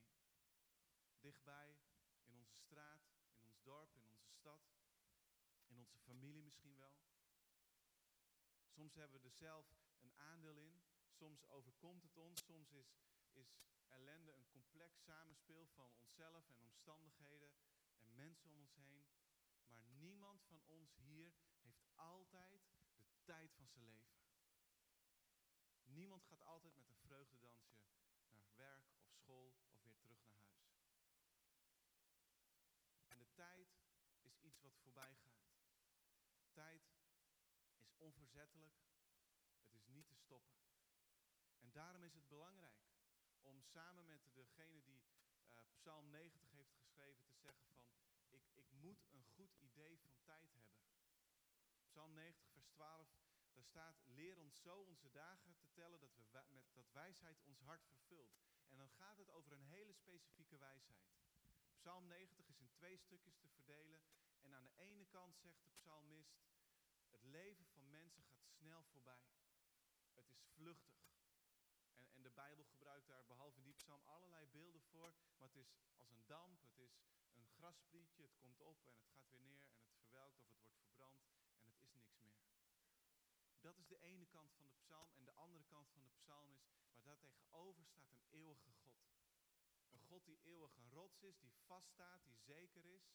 Dichtbij, 1.19 1.79
in 2.23 2.35
onze 2.35 2.57
straat, 2.57 3.01
in 3.35 3.45
ons 3.45 3.61
dorp, 3.61 3.95
in 3.95 4.07
onze 4.07 4.29
stad, 4.29 4.71
in 5.67 5.77
onze 5.77 5.97
familie 5.97 6.43
misschien 6.43 6.75
wel. 6.77 7.01
Soms 8.67 8.95
hebben 8.95 9.21
we 9.21 9.27
er 9.27 9.33
zelf 9.33 9.82
een 10.03 10.17
aandeel 10.17 10.57
in. 10.57 10.81
Soms 11.09 11.47
overkomt 11.47 12.03
het 12.03 12.17
ons. 12.17 12.45
Soms 12.45 12.71
is, 12.71 12.95
is 13.31 13.55
ellende 13.87 14.33
een 14.33 14.47
complex 14.47 15.03
samenspeel 15.03 15.67
van 15.67 15.91
onszelf 15.95 16.47
en 16.49 16.59
omstandigheden 16.59 17.53
en 17.97 18.15
mensen 18.15 18.49
om 18.49 18.59
ons 18.59 18.75
heen. 18.75 19.05
Maar 19.67 19.83
niemand 19.85 20.43
van 20.43 20.61
ons 20.65 20.95
hier 20.95 21.33
heeft 21.61 21.83
altijd 21.95 22.61
de 22.95 23.05
tijd 23.23 23.53
van 23.53 23.67
zijn 23.67 23.85
leven. 23.85 24.21
Niemand 25.83 26.25
gaat 26.25 26.43
altijd 26.43 26.75
met 26.75 26.87
een 26.87 26.97
vreugdedansje 26.97 27.77
naar 28.29 28.55
werk 28.55 28.85
of 28.97 29.09
school 29.09 29.55
of 29.67 29.81
weer 29.83 29.97
terug 29.97 30.23
naar 30.23 30.35
huis. 30.35 30.63
tijd 33.33 33.67
is 34.21 34.37
iets 34.39 34.61
wat 34.61 34.77
voorbij 34.77 35.15
gaat. 35.15 35.51
Tijd 36.51 36.81
is 37.77 37.93
onverzettelijk. 37.97 38.73
Het 39.63 39.73
is 39.73 39.85
niet 39.87 40.07
te 40.07 40.15
En 41.59 41.71
daarom 41.71 42.03
is 42.03 42.13
het 42.13 42.27
belangrijk 42.27 42.81
om 43.41 43.61
samen 43.61 44.05
met 44.05 44.21
degene 44.33 44.83
die 44.83 45.03
uh, 45.51 45.59
Psalm 45.73 46.09
90 46.09 46.51
heeft 46.51 46.73
geschreven 46.75 47.25
te 47.25 47.35
zeggen 47.35 47.65
van 47.65 47.77
ik, 48.29 48.41
ik 48.53 48.71
moet 48.71 49.07
een 49.11 49.23
goed 49.23 49.55
idee 49.59 49.99
van 49.99 50.15
tijd 50.23 50.53
hebben. 50.53 50.77
Psalm 51.85 52.13
90 52.13 52.49
vers 52.51 52.67
12, 52.67 53.07
daar 53.53 53.63
staat 53.63 54.01
leer 54.05 54.37
ons 54.37 54.61
zo 54.61 54.81
onze 54.81 55.11
dagen 55.11 55.55
te 55.55 55.71
tellen 55.71 55.99
dat, 55.99 56.15
we, 56.15 56.23
met, 56.49 56.63
dat 56.73 56.91
wijsheid 56.91 57.41
ons 57.43 57.59
hart 57.59 57.85
vervult. 57.85 58.35
En 58.69 58.77
dan 58.77 58.89
gaat 58.89 59.17
het 59.17 59.29
over 59.29 59.51
een 59.51 59.63
hele 59.63 59.93
specifieke 59.93 60.57
wijsheid. 60.57 61.13
Psalm 61.75 62.07
90 62.07 62.47
is 62.47 62.59
in 62.59 62.71
twee 62.71 62.97
stukjes 62.97 63.37
te 63.37 63.49
verdelen. 63.49 64.01
En 64.41 64.55
aan 64.55 64.65
de 64.65 64.75
ene 64.75 65.05
kant 65.05 65.37
zegt 65.37 65.63
de 65.63 65.69
psalmist, 65.69 66.41
het 67.09 67.23
leven 67.23 67.65
van 67.65 67.89
mensen 67.89 68.23
gaat 68.23 68.47
snel 68.47 68.83
voorbij. 68.83 69.25
Is 70.35 70.49
vluchtig. 70.49 71.01
En, 71.95 72.09
en 72.13 72.21
de 72.23 72.31
Bijbel 72.31 72.63
gebruikt 72.63 73.07
daar 73.07 73.25
behalve 73.25 73.61
die 73.61 73.73
psalm 73.73 74.01
allerlei 74.05 74.47
beelden 74.47 74.81
voor. 74.81 75.13
Maar 75.37 75.47
het 75.47 75.57
is 75.57 75.73
als 75.95 76.09
een 76.09 76.25
damp, 76.25 76.61
het 76.61 76.77
is 76.77 77.01
een 77.35 77.47
grasprietje, 77.47 78.23
het 78.23 78.37
komt 78.37 78.59
op 78.59 78.81
en 78.85 78.93
het 78.93 79.05
gaat 79.07 79.29
weer 79.29 79.41
neer 79.41 79.67
en 79.67 79.77
het 79.79 79.93
verwelkt 79.95 80.39
of 80.39 80.47
het 80.47 80.59
wordt 80.61 80.79
verbrand 80.79 81.25
en 81.61 81.67
het 81.67 81.79
is 81.79 81.91
niks 81.91 82.15
meer. 82.15 82.37
Dat 83.59 83.77
is 83.77 83.87
de 83.87 83.99
ene 83.99 84.25
kant 84.25 84.51
van 84.53 84.65
de 84.65 84.73
psalm 84.73 85.13
en 85.13 85.25
de 85.25 85.33
andere 85.33 85.65
kant 85.65 85.89
van 85.89 86.03
de 86.03 86.09
psalm 86.09 86.59
is 86.93 87.03
daar 87.03 87.19
tegenover 87.19 87.85
staat 87.85 88.11
een 88.11 88.25
eeuwige 88.29 88.71
God. 88.71 89.01
Een 89.91 89.99
God 89.99 90.25
die 90.25 90.39
eeuwig 90.43 90.75
een 90.75 90.89
rots 90.89 91.23
is, 91.23 91.39
die 91.39 91.53
vaststaat, 91.65 92.23
die 92.23 92.37
zeker 92.37 92.85
is. 92.85 93.13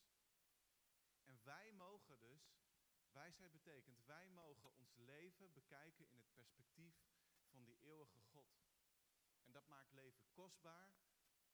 En 1.25 1.41
wij 1.45 1.73
mogen 1.73 2.19
dus, 2.19 2.53
wijsheid 3.13 3.53
betekent, 3.53 4.05
wij 4.05 4.29
mogen 4.29 4.75
ons 4.75 4.97
leven 4.97 5.53
bekijken 5.53 6.11
in 6.11 6.19
het 6.19 6.35
perspectief 6.35 6.95
van 7.51 7.65
die 7.65 7.79
eeuwige 7.81 8.21
God. 8.21 8.49
En 9.45 9.53
dat 9.53 9.67
maakt 9.67 9.93
leven 9.93 10.25
kostbaar. 10.33 10.95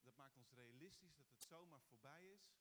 Dat 0.02 0.16
maakt 0.16 0.36
ons 0.36 0.52
realistisch 0.52 1.14
dat 1.14 1.28
het 1.28 1.44
zomaar 1.44 1.82
voorbij 1.82 2.32
is. 2.32 2.52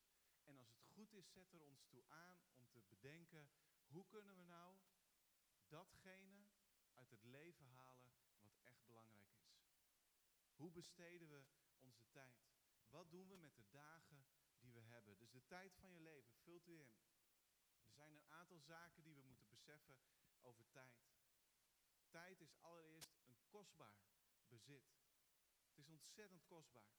En 0.43 0.57
als 0.57 0.69
het 0.69 0.83
goed 0.83 1.13
is, 1.13 1.31
zet 1.31 1.53
er 1.53 1.61
ons 1.61 1.85
toe 1.85 2.03
aan 2.07 2.43
om 2.55 2.69
te 2.71 2.81
bedenken, 2.89 3.49
hoe 3.87 4.07
kunnen 4.07 4.35
we 4.35 4.43
nou 4.43 4.77
datgene 5.67 6.47
uit 6.93 7.11
het 7.11 7.23
leven 7.23 7.65
halen 7.67 8.11
wat 8.41 8.57
echt 8.63 8.85
belangrijk 8.85 9.31
is? 9.35 9.61
Hoe 10.55 10.71
besteden 10.71 11.29
we 11.29 11.43
onze 11.79 12.09
tijd? 12.09 12.53
Wat 12.89 13.11
doen 13.11 13.27
we 13.27 13.37
met 13.37 13.55
de 13.55 13.69
dagen 13.69 14.25
die 14.59 14.73
we 14.73 14.81
hebben? 14.81 15.17
Dus 15.17 15.31
de 15.31 15.45
tijd 15.45 15.75
van 15.75 15.91
je 15.91 15.99
leven, 15.99 16.35
vult 16.35 16.67
u 16.67 16.79
in. 16.79 16.95
Er 17.93 17.99
zijn 17.99 18.13
een 18.13 18.29
aantal 18.29 18.59
zaken 18.59 19.03
die 19.03 19.15
we 19.15 19.21
moeten 19.21 19.47
beseffen 19.49 19.97
over 20.41 20.69
tijd. 20.69 20.97
Tijd 22.09 22.41
is 22.41 22.55
allereerst 22.61 23.13
een 23.25 23.39
kostbaar 23.47 24.01
bezit. 24.47 24.93
Het 25.67 25.77
is 25.77 25.87
ontzettend 25.87 26.45
kostbaar. 26.45 26.91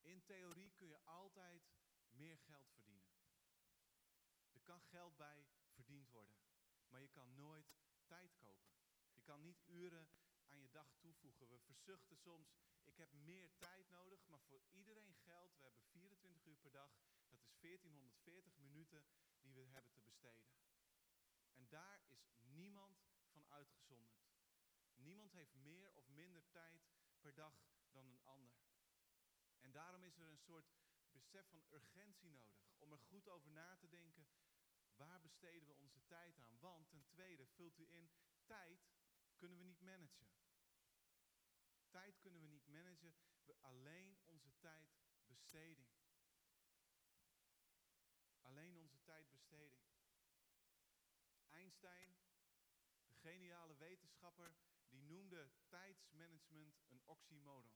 In 0.00 0.24
theorie 0.24 0.72
kun 0.72 0.88
je 0.88 1.04
altijd 1.04 1.68
meer 2.10 2.38
geld 2.38 2.70
verdienen. 2.70 3.12
Er 4.52 4.62
kan 4.62 4.82
geld 4.82 5.16
bij 5.16 5.46
verdiend 5.70 6.10
worden. 6.10 6.38
Maar 6.88 7.00
je 7.00 7.08
kan 7.08 7.34
nooit 7.34 7.74
tijd 8.06 8.36
kopen. 8.36 8.72
Je 9.12 9.22
kan 9.22 9.42
niet 9.42 9.62
uren 9.66 10.08
aan 10.48 10.60
je 10.60 10.70
dag 10.70 10.94
toevoegen. 10.98 11.48
We 11.48 11.58
verzuchten 11.58 12.16
soms, 12.16 12.56
ik 12.88 12.96
heb 12.96 13.12
meer 13.12 13.56
tijd 13.56 13.88
nodig, 13.88 14.26
maar 14.26 14.40
voor 14.40 14.62
iedereen 14.70 15.14
geldt, 15.14 15.58
we 15.58 15.64
hebben 15.64 15.82
24 15.82 16.44
uur 16.44 16.56
per 16.56 16.70
dag. 16.70 16.90
Dat 17.28 17.40
is 17.40 17.50
1440 17.60 18.58
minuten 18.58 19.04
die 19.40 19.54
we 19.54 19.64
hebben 19.64 19.92
te 19.92 20.02
besteden. 20.02 20.52
En 21.54 21.68
daar 21.68 22.00
is 22.06 22.30
niemand 22.38 23.04
van 23.30 23.46
uitgezonderd. 23.48 24.26
Niemand 24.96 25.32
heeft 25.32 25.54
meer 25.54 25.94
of 25.94 26.08
minder 26.08 26.50
tijd 26.50 26.82
per 27.20 27.34
dag 27.34 27.54
dan 27.90 28.06
een 28.06 28.22
ander. 28.24 28.56
En 29.60 29.72
daarom 29.72 30.02
is 30.04 30.18
er 30.18 30.26
een 30.28 30.38
soort 30.38 30.72
besef 31.12 31.48
van 31.48 31.64
urgentie 31.70 32.30
nodig. 32.30 32.56
Om 32.78 32.92
er 32.92 32.98
goed 32.98 33.28
over 33.28 33.50
na 33.50 33.76
te 33.76 33.88
denken, 33.88 34.28
waar 34.96 35.20
besteden 35.20 35.68
we 35.68 35.74
onze 35.74 36.06
tijd 36.06 36.38
aan? 36.38 36.58
Want 36.58 36.88
ten 36.90 37.04
tweede, 37.06 37.46
vult 37.46 37.78
u 37.78 37.88
in, 37.90 38.10
tijd 38.46 38.88
kunnen 39.36 39.58
we 39.58 39.64
niet 39.64 39.80
managen. 39.80 40.26
Tijd 41.90 42.18
kunnen 42.18 42.40
we 42.40 42.46
niet 42.46 42.66
managen, 42.66 43.14
we 43.44 43.56
alleen 43.60 44.18
onze 44.24 44.58
tijd 44.58 44.88
besteding. 45.26 45.88
Alleen 48.40 48.78
onze 48.78 49.02
tijdbesteding. 49.02 49.82
Einstein, 51.50 52.16
de 53.06 53.14
geniale 53.14 53.76
wetenschapper, 53.76 54.56
die 54.88 55.02
noemde 55.02 55.50
tijdsmanagement 55.68 56.80
een 56.88 57.02
oxymoron. 57.04 57.72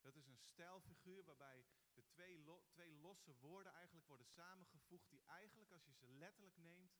Dat 0.00 0.16
is 0.16 0.26
een 0.26 0.38
stijlfiguur 0.38 1.24
waarbij 1.24 1.66
de 1.94 2.06
twee, 2.06 2.44
twee 2.68 2.92
losse 2.92 3.36
woorden 3.36 3.72
eigenlijk 3.72 4.06
worden 4.06 4.26
samengevoegd, 4.26 5.10
die 5.10 5.22
eigenlijk, 5.26 5.72
als 5.72 5.84
je 5.84 5.92
ze 5.92 6.08
letterlijk 6.08 6.56
neemt, 6.56 6.98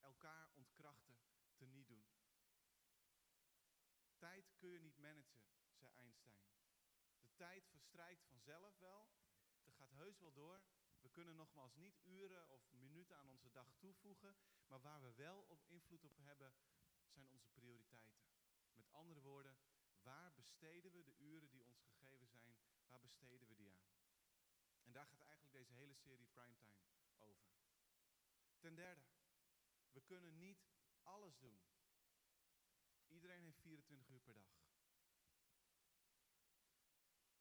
elkaar 0.00 0.50
ontkrachten, 0.54 1.20
te 1.56 1.66
niet 1.66 1.88
doen. 1.88 2.06
Tijd 4.18 4.54
kun 4.56 4.70
je 4.70 4.80
niet 4.80 4.98
managen, 4.98 5.42
zei 5.82 5.94
Einstein. 5.94 6.40
De 7.20 7.34
tijd 7.34 7.68
verstrijkt 7.68 8.24
vanzelf 8.24 8.78
wel. 8.78 9.08
Het 9.64 9.74
gaat 9.74 9.90
heus 9.90 10.18
wel 10.18 10.32
door. 10.32 10.62
We 11.00 11.08
kunnen 11.08 11.36
nogmaals 11.36 11.74
niet 11.74 12.00
uren 12.04 12.48
of 12.48 12.72
minuten 12.72 13.16
aan 13.16 13.28
onze 13.28 13.50
dag 13.50 13.72
toevoegen. 13.78 14.36
Maar 14.66 14.80
waar 14.80 15.02
we 15.02 15.14
wel 15.14 15.42
op 15.42 15.64
invloed 15.66 16.04
op 16.04 16.16
hebben, 16.16 16.54
zijn 17.08 17.28
onze 17.28 17.48
prioriteiten. 17.48 18.22
Met 18.72 18.90
andere 18.90 19.20
woorden, 19.20 19.56
waar 20.02 20.34
besteden 20.34 20.92
we 20.92 21.02
de 21.02 21.16
uren 21.18 21.50
die 21.50 21.64
ons 21.64 21.80
gegeven 21.80 22.28
zijn, 22.28 22.56
waar 22.86 23.00
besteden 23.00 23.48
we 23.48 23.54
die 23.54 23.72
aan? 23.72 23.92
En 24.82 24.92
daar 24.92 25.06
gaat 25.06 25.20
eigenlijk 25.20 25.52
deze 25.52 25.72
hele 25.72 25.94
serie 25.94 26.26
Primetime 26.26 26.80
over. 27.18 27.46
Ten 28.58 28.74
derde, 28.74 29.02
we 29.92 30.00
kunnen 30.00 30.38
niet 30.38 30.66
alles 31.02 31.38
doen. 31.38 31.60
Iedereen 33.06 33.42
heeft 33.42 33.60
24 33.60 34.08
uur 34.08 34.20
per 34.20 34.34
dag. 34.34 34.60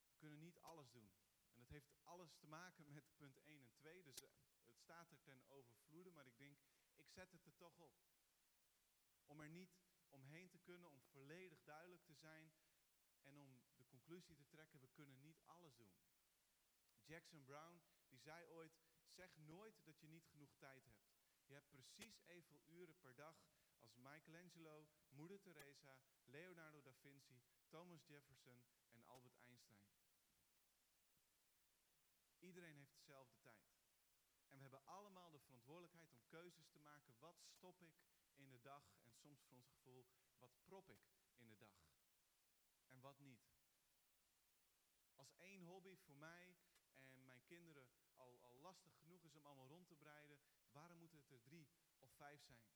We 0.08 0.16
kunnen 0.18 0.40
niet 0.40 0.61
alles 0.72 0.92
doen. 0.92 1.12
En 1.54 1.60
dat 1.60 1.70
heeft 1.70 1.92
alles 2.04 2.36
te 2.36 2.48
maken 2.48 2.94
met 2.94 3.16
punt 3.18 3.40
1 3.44 3.62
en 3.62 3.72
2. 3.74 4.04
Dus 4.04 4.22
eh, 4.22 4.30
het 4.66 4.78
staat 4.78 5.12
er 5.12 5.22
ten 5.22 5.44
overvloede, 5.48 6.12
maar 6.12 6.26
ik 6.26 6.38
denk, 6.38 6.58
ik 6.96 7.10
zet 7.10 7.32
het 7.32 7.46
er 7.46 7.58
toch 7.58 7.78
op. 7.78 7.94
Om 9.26 9.40
er 9.40 9.50
niet 9.50 9.80
omheen 10.10 10.50
te 10.50 10.60
kunnen, 10.60 10.92
om 10.92 11.02
volledig 11.02 11.64
duidelijk 11.64 12.04
te 12.04 12.14
zijn 12.14 12.54
en 13.22 13.38
om 13.38 13.62
de 13.76 13.86
conclusie 13.86 14.36
te 14.36 14.48
trekken, 14.48 14.80
we 14.80 14.88
kunnen 14.88 15.22
niet 15.22 15.42
alles 15.46 15.76
doen. 15.76 15.94
Jackson 17.04 17.44
Brown, 17.44 17.82
die 18.10 18.20
zei 18.20 18.48
ooit, 18.48 18.80
zeg 19.08 19.38
nooit 19.38 19.86
dat 19.86 20.00
je 20.00 20.08
niet 20.08 20.28
genoeg 20.28 20.56
tijd 20.58 20.86
hebt. 20.86 21.10
Je 21.46 21.54
hebt 21.54 21.70
precies 21.70 22.22
evenveel 22.26 22.64
uren 22.68 23.00
per 23.00 23.16
dag 23.16 23.36
als 23.80 23.96
Michelangelo, 23.96 24.88
Moeder 25.10 25.42
Teresa, 25.42 25.98
Leonardo 26.26 26.82
da 26.82 26.94
Vinci, 26.94 27.44
Thomas 27.68 28.06
Jefferson 28.08 28.66
en 28.92 29.04
Albert 29.06 29.36
Einstein. 29.38 29.82
Iedereen 32.42 32.78
heeft 32.78 32.94
dezelfde 32.94 33.40
tijd. 33.40 33.70
En 34.48 34.56
we 34.56 34.62
hebben 34.62 34.86
allemaal 34.86 35.32
de 35.32 35.40
verantwoordelijkheid 35.40 36.12
om 36.12 36.28
keuzes 36.28 36.70
te 36.70 36.80
maken. 36.80 37.16
Wat 37.20 37.42
stop 37.42 37.82
ik 37.82 37.94
in 38.36 38.50
de 38.50 38.62
dag? 38.62 38.84
En 39.04 39.14
soms 39.14 39.42
voor 39.42 39.56
ons 39.56 39.68
gevoel, 39.68 40.08
wat 40.40 40.52
prop 40.64 40.90
ik 40.90 41.00
in 41.36 41.48
de 41.48 41.58
dag? 41.58 41.76
En 42.88 43.02
wat 43.02 43.20
niet? 43.20 43.50
Als 45.16 45.36
één 45.38 45.64
hobby 45.64 45.96
voor 45.96 46.18
mij 46.18 46.58
en 46.94 47.26
mijn 47.26 47.44
kinderen 47.44 47.88
al, 48.16 48.40
al 48.42 48.60
lastig 48.60 48.98
genoeg 48.98 49.24
is 49.24 49.36
om 49.36 49.46
allemaal 49.46 49.68
rond 49.68 49.88
te 49.88 49.96
breiden, 49.96 50.40
waarom 50.72 50.98
moeten 50.98 51.20
het 51.20 51.32
er 51.32 51.42
drie 51.42 51.70
of 52.00 52.12
vijf 52.12 52.42
zijn? 52.42 52.70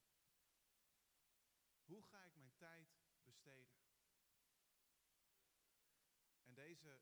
Hoe 1.83 2.03
ga 2.03 2.23
ik 2.23 2.35
mijn 2.35 2.55
tijd 2.57 2.97
besteden? 3.23 3.77
En 6.43 6.53
deze, 6.53 6.99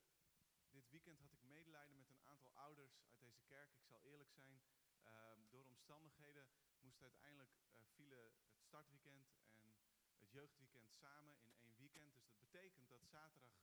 dit 0.73 0.89
weekend 0.89 1.19
had 1.19 1.33
ik 1.33 1.43
medelijden 1.43 1.97
met 1.97 2.09
een 2.09 2.21
aantal 2.21 2.51
ouders 2.55 2.99
uit 3.05 3.19
deze 3.19 3.41
kerk. 3.41 3.73
Ik 3.73 3.83
zal 3.85 4.01
eerlijk 4.01 4.31
zijn, 4.31 4.61
uh, 5.05 5.11
door 5.49 5.65
omstandigheden 5.65 6.47
moest 6.79 7.01
uiteindelijk 7.01 7.51
uh, 7.51 7.81
vielen 7.93 8.33
het 8.51 8.63
startweekend 8.63 9.27
en 9.55 9.75
het 10.17 10.31
jeugdweekend 10.31 10.91
samen 10.91 11.35
in 11.43 11.55
één 11.57 11.77
weekend. 11.77 12.15
Dus 12.15 12.25
dat 12.25 12.39
betekent 12.39 12.89
dat 12.89 13.05
zaterdag, 13.05 13.53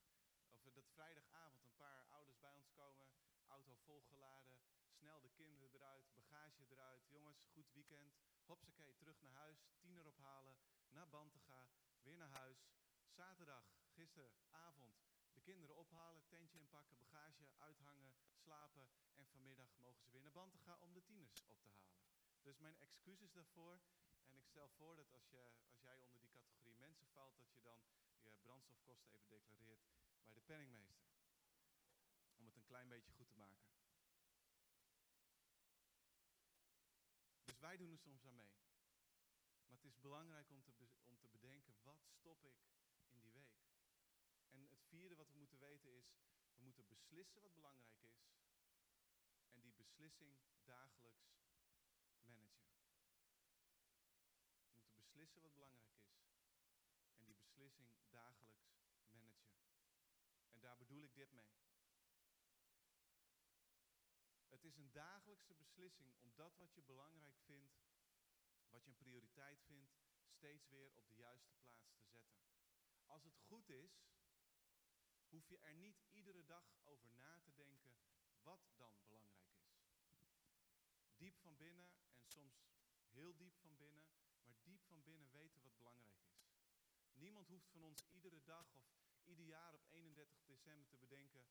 of 0.61 0.73
dat 0.73 0.89
vrijdagavond 0.89 1.63
een 1.63 1.75
paar 1.75 2.05
ouders 2.05 2.39
bij 2.39 2.53
ons 2.53 2.71
komen, 2.71 3.07
auto 3.47 3.75
volgeladen, 3.75 4.59
snel 4.89 5.21
de 5.21 5.29
kinderen 5.29 5.73
eruit, 5.73 6.13
bagage 6.13 6.65
eruit. 6.69 7.07
Jongens, 7.07 7.43
goed 7.53 7.71
weekend. 7.71 8.13
Hopsakee, 8.45 8.95
terug 8.95 9.21
naar 9.21 9.31
huis, 9.31 9.67
tiener 9.79 10.05
ophalen, 10.05 10.55
naar 10.89 11.09
Bantega, 11.09 11.69
weer 12.01 12.17
naar 12.17 12.29
huis. 12.29 12.69
Zaterdag 13.07 13.63
gisteravond 13.93 15.10
de 15.41 15.51
kinderen 15.51 15.75
ophalen, 15.75 16.27
tentje 16.27 16.57
inpakken, 16.59 16.97
bagage 16.97 17.45
uithangen, 17.57 18.13
slapen. 18.35 18.89
En 19.15 19.27
vanmiddag 19.27 19.77
mogen 19.77 20.03
ze 20.03 20.11
weer 20.11 20.21
naar 20.21 20.31
Bantenga 20.31 20.77
om 20.77 20.93
de 20.93 21.03
tieners 21.03 21.43
op 21.47 21.61
te 21.61 21.69
halen. 21.69 21.99
Dus 22.41 22.57
mijn 22.57 22.77
excuses 22.79 23.31
daarvoor. 23.31 23.81
En 24.25 24.37
ik 24.37 24.45
stel 24.45 24.69
voor 24.69 24.95
dat 24.95 25.11
als, 25.11 25.29
je, 25.29 25.51
als 25.65 25.79
jij 25.79 25.97
onder 25.97 26.21
die 26.21 26.29
categorie 26.29 26.75
mensen 26.75 27.07
valt, 27.07 27.37
dat 27.37 27.53
je 27.53 27.61
dan 27.61 27.79
je 28.23 28.31
brandstofkosten 28.41 29.11
even 29.11 29.29
declareert 29.29 29.83
bij 30.25 30.33
de 30.33 30.41
penningmeester. 30.41 31.01
Om 32.35 32.45
het 32.45 32.55
een 32.55 32.71
klein 32.73 32.89
beetje 32.89 33.11
goed 33.11 33.29
te 33.29 33.37
maken. 33.37 33.69
Dus 37.43 37.59
wij 37.59 37.77
doen 37.77 37.91
er 37.91 37.99
soms 37.99 38.25
aan 38.25 38.35
mee. 38.35 38.53
Maar 39.67 39.77
het 39.77 39.85
is 39.85 39.99
belangrijk 39.99 40.49
om 40.49 40.63
te, 40.63 40.71
om 41.05 41.17
te 41.19 41.27
bedenken, 41.27 41.75
wat 41.83 42.03
stop 42.03 42.45
ik 42.45 42.57
in 43.09 43.21
die 43.21 43.31
week? 43.31 43.61
En 44.51 44.61
het 44.61 44.80
vierde 44.91 45.15
wat 45.15 45.31
we 45.31 45.37
moeten 45.37 45.59
weten 45.59 45.91
is, 45.91 46.07
we 46.55 46.61
moeten 46.63 46.87
beslissen 46.87 47.41
wat 47.41 47.53
belangrijk 47.53 48.01
is. 48.03 48.21
En 49.51 49.61
die 49.61 49.73
beslissing 49.73 50.37
dagelijks 50.63 51.25
managen. 52.21 52.73
We 54.69 54.77
moeten 54.77 54.95
beslissen 54.95 55.41
wat 55.41 55.53
belangrijk 55.53 55.95
is. 55.97 56.19
En 57.13 57.25
die 57.25 57.35
beslissing 57.35 57.89
dagelijks 58.09 58.69
managen. 59.11 59.63
En 60.51 60.59
daar 60.59 60.77
bedoel 60.77 61.03
ik 61.03 61.15
dit 61.15 61.31
mee. 61.31 61.59
Het 64.47 64.63
is 64.63 64.77
een 64.77 64.91
dagelijkse 64.91 65.55
beslissing 65.55 66.15
om 66.17 66.31
dat 66.35 66.57
wat 66.57 66.73
je 66.73 66.83
belangrijk 66.83 67.39
vindt, 67.39 67.79
wat 68.69 68.83
je 68.83 68.89
een 68.89 68.97
prioriteit 68.97 69.61
vindt, 69.61 69.93
steeds 70.29 70.67
weer 70.69 70.91
op 70.95 71.07
de 71.07 71.15
juiste 71.15 71.53
plaats 71.53 71.93
te 71.95 72.05
zetten. 72.05 72.41
Als 73.05 73.23
het 73.23 73.37
goed 73.37 73.69
is, 73.69 74.10
hoef 75.31 75.47
je 75.47 75.57
er 75.57 75.75
niet 75.75 76.03
iedere 76.11 76.45
dag 76.45 76.65
over 76.83 77.11
na 77.11 77.39
te 77.39 77.53
denken 77.53 77.97
wat 78.43 78.69
dan 78.75 79.03
belangrijk 79.07 79.59
is. 80.07 80.39
Diep 81.17 81.37
van 81.37 81.57
binnen 81.57 81.89
en 82.13 82.27
soms 82.27 82.63
heel 83.09 83.35
diep 83.35 83.57
van 83.57 83.75
binnen, 83.77 84.05
maar 84.43 84.55
diep 84.63 84.83
van 84.83 85.03
binnen 85.03 85.31
weten 85.31 85.61
wat 85.61 85.77
belangrijk 85.77 86.19
is. 86.19 86.49
Niemand 87.13 87.47
hoeft 87.47 87.69
van 87.69 87.83
ons 87.83 88.03
iedere 88.09 88.43
dag 88.43 88.75
of 88.75 89.21
ieder 89.25 89.45
jaar 89.45 89.73
op 89.73 89.85
31 89.89 90.43
december 90.45 90.87
te 90.87 90.97
bedenken, 90.97 91.47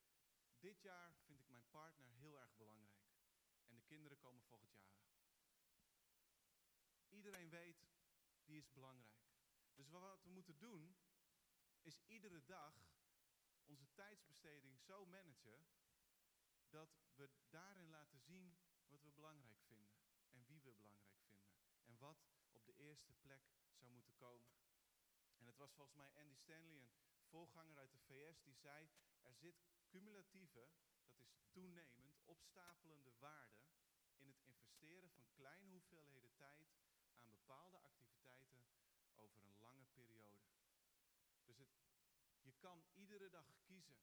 dit 0.59 0.81
jaar 0.81 1.15
vind 1.25 1.41
ik 1.41 1.49
mijn 1.49 1.69
partner 1.71 2.11
heel 2.11 2.41
erg 2.41 2.57
belangrijk. 2.57 3.09
En 3.67 3.77
de 3.77 3.83
kinderen 3.83 4.19
komen 4.19 4.45
volgend 4.45 4.75
jaar. 4.75 4.99
Iedereen 7.09 7.51
weet, 7.51 7.89
die 8.45 8.59
is 8.59 8.73
belangrijk. 8.73 9.21
Dus 9.75 9.89
wat 9.89 10.23
we 10.23 10.31
moeten 10.31 10.59
doen, 10.59 10.97
is 11.83 12.01
iedere 12.07 12.45
dag 12.45 12.90
onze 13.71 13.93
tijdsbesteding 13.93 14.81
zo 14.81 15.07
managen 15.07 15.67
dat 16.69 16.91
we 17.15 17.31
daarin 17.51 17.89
laten 17.89 18.21
zien 18.21 18.57
wat 18.89 19.03
we 19.03 19.11
belangrijk 19.11 19.61
vinden 19.63 20.01
en 20.31 20.45
wie 20.47 20.63
we 20.63 20.73
belangrijk 20.73 21.17
vinden 21.19 21.51
en 21.85 21.99
wat 21.99 22.27
op 22.53 22.67
de 22.67 22.77
eerste 22.77 23.13
plek 23.13 23.43
zou 23.73 23.93
moeten 23.93 24.15
komen. 24.15 24.53
En 25.37 25.47
het 25.47 25.57
was 25.57 25.73
volgens 25.73 25.97
mij 25.97 26.13
Andy 26.15 26.35
Stanley, 26.35 26.77
een 26.79 27.25
voorganger 27.29 27.79
uit 27.79 27.93
de 27.93 27.99
VS, 27.99 28.43
die 28.43 28.55
zei: 28.55 28.91
er 29.23 29.35
zit 29.35 29.63
cumulatieve, 29.89 30.71
dat 31.05 31.19
is 31.19 31.35
toenemend, 31.51 32.21
opstapelende 32.25 33.13
waarde 33.19 33.63
in 34.17 34.29
het 34.29 34.41
investeren 34.41 35.11
van 35.11 35.33
kleine 35.33 35.69
hoeveelheden 35.69 36.35
tijd 36.37 36.69
aan 37.19 37.31
bepaalde 37.31 37.77
activiteiten 37.77 38.67
over 39.15 39.45
een 39.45 39.59
lange 39.59 39.87
periode. 39.87 40.49
Dus 41.45 41.59
het, 41.59 41.69
je 42.41 42.50
kan 42.61 42.85
iedere 42.95 43.31
dag 43.31 43.47
kiezen. 43.63 43.99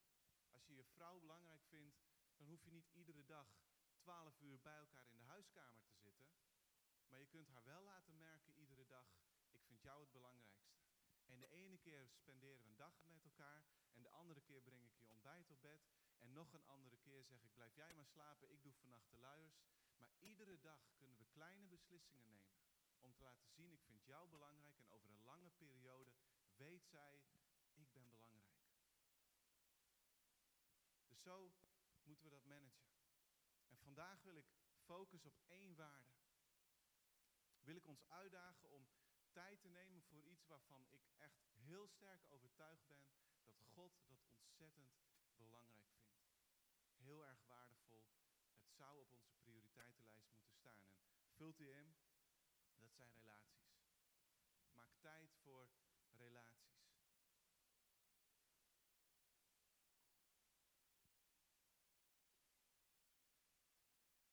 Als 0.49 0.65
je 0.65 0.75
je 0.75 0.83
vrouw 0.83 1.19
belangrijk 1.19 1.63
vindt, 1.63 1.97
dan 2.35 2.47
hoef 2.47 2.63
je 2.63 2.71
niet 2.71 2.89
iedere 2.91 3.25
dag 3.25 3.47
12 3.97 4.39
uur 4.39 4.61
bij 4.61 4.77
elkaar 4.77 5.09
in 5.09 5.17
de 5.17 5.23
huiskamer 5.23 5.85
te 5.85 5.97
zitten. 5.97 6.27
Maar 7.07 7.19
je 7.19 7.27
kunt 7.27 7.47
haar 7.47 7.63
wel 7.63 7.83
laten 7.83 8.17
merken 8.17 8.53
iedere 8.53 8.85
dag, 8.85 9.07
ik 9.51 9.63
vind 9.65 9.81
jou 9.81 10.01
het 10.01 10.11
belangrijkste. 10.11 10.77
En 11.25 11.39
de 11.39 11.49
ene 11.49 11.77
keer 11.77 12.09
spenderen 12.09 12.57
we 12.57 12.63
een 12.63 12.75
dag 12.75 13.03
met 13.05 13.23
elkaar 13.23 13.65
en 13.93 14.01
de 14.01 14.09
andere 14.09 14.41
keer 14.41 14.61
breng 14.61 14.83
ik 14.83 14.95
je 14.97 15.07
ontbijt 15.07 15.51
op 15.51 15.61
bed. 15.61 15.87
En 16.17 16.33
nog 16.33 16.53
een 16.53 16.65
andere 16.65 16.97
keer 16.97 17.23
zeg 17.23 17.43
ik, 17.43 17.53
blijf 17.53 17.75
jij 17.75 17.93
maar 17.93 18.05
slapen, 18.05 18.51
ik 18.51 18.63
doe 18.63 18.73
vannacht 18.73 19.09
de 19.09 19.17
luiers. 19.17 19.61
Maar 19.97 20.11
iedere 20.19 20.59
dag 20.59 20.93
kunnen 20.95 21.17
we 21.17 21.25
kleine 21.25 21.67
beslissingen 21.67 22.31
nemen 22.31 22.61
om 22.99 23.13
te 23.13 23.23
laten 23.23 23.49
zien, 23.49 23.71
ik 23.71 23.83
vind 23.83 24.05
jou 24.05 24.29
belangrijk 24.29 24.77
en 24.77 24.89
over 24.89 25.09
een 25.09 25.23
lange 25.23 25.51
periode 25.51 26.13
weet 26.55 26.85
zij, 26.85 27.21
ik 27.73 27.91
ben 27.93 28.09
belangrijk. 28.09 28.47
Dus 31.07 31.16
zo 31.27 31.51
moeten 32.03 32.25
we 32.25 32.31
dat 32.31 32.45
managen. 32.45 32.87
En 33.67 33.77
vandaag 33.77 34.21
wil 34.23 34.35
ik 34.35 34.45
focussen 34.75 35.29
op 35.29 35.41
één 35.47 35.75
waarde. 35.75 36.11
Wil 37.61 37.75
ik 37.75 37.87
ons 37.87 38.03
uitdagen 38.07 38.69
om 38.69 38.87
tijd 39.31 39.61
te 39.61 39.69
nemen 39.69 40.03
voor 40.03 40.23
iets 40.23 40.45
waarvan 40.45 40.85
ik 40.89 41.09
echt 41.17 41.43
heel 41.53 41.87
sterk 41.87 42.25
overtuigd 42.29 42.87
ben 42.87 43.09
dat 43.43 43.61
God 43.61 43.99
dat 44.05 44.25
ontzettend 44.29 44.95
belangrijk 45.35 45.89
vindt. 45.95 46.25
Heel 46.95 47.25
erg 47.25 47.41
waardevol. 47.47 48.07
Het 48.59 48.73
zou 48.73 48.99
op 49.01 49.11
onze 49.11 49.33
prioriteitenlijst 49.33 50.29
moeten 50.31 50.53
staan. 50.53 50.85
En 51.21 51.31
vult 51.31 51.59
u 51.59 51.73
in, 51.73 51.95
dat 52.77 52.93
zijn 52.93 53.13
relaties. 53.13 53.77
Maak 54.71 54.91
tijd 54.99 55.33
voor 55.43 55.69
relaties. 56.11 56.67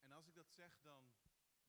En 0.04 0.12
als 0.12 0.26
ik 0.26 0.34
dat 0.34 0.53
zeg, 0.64 0.80
dan 0.82 1.12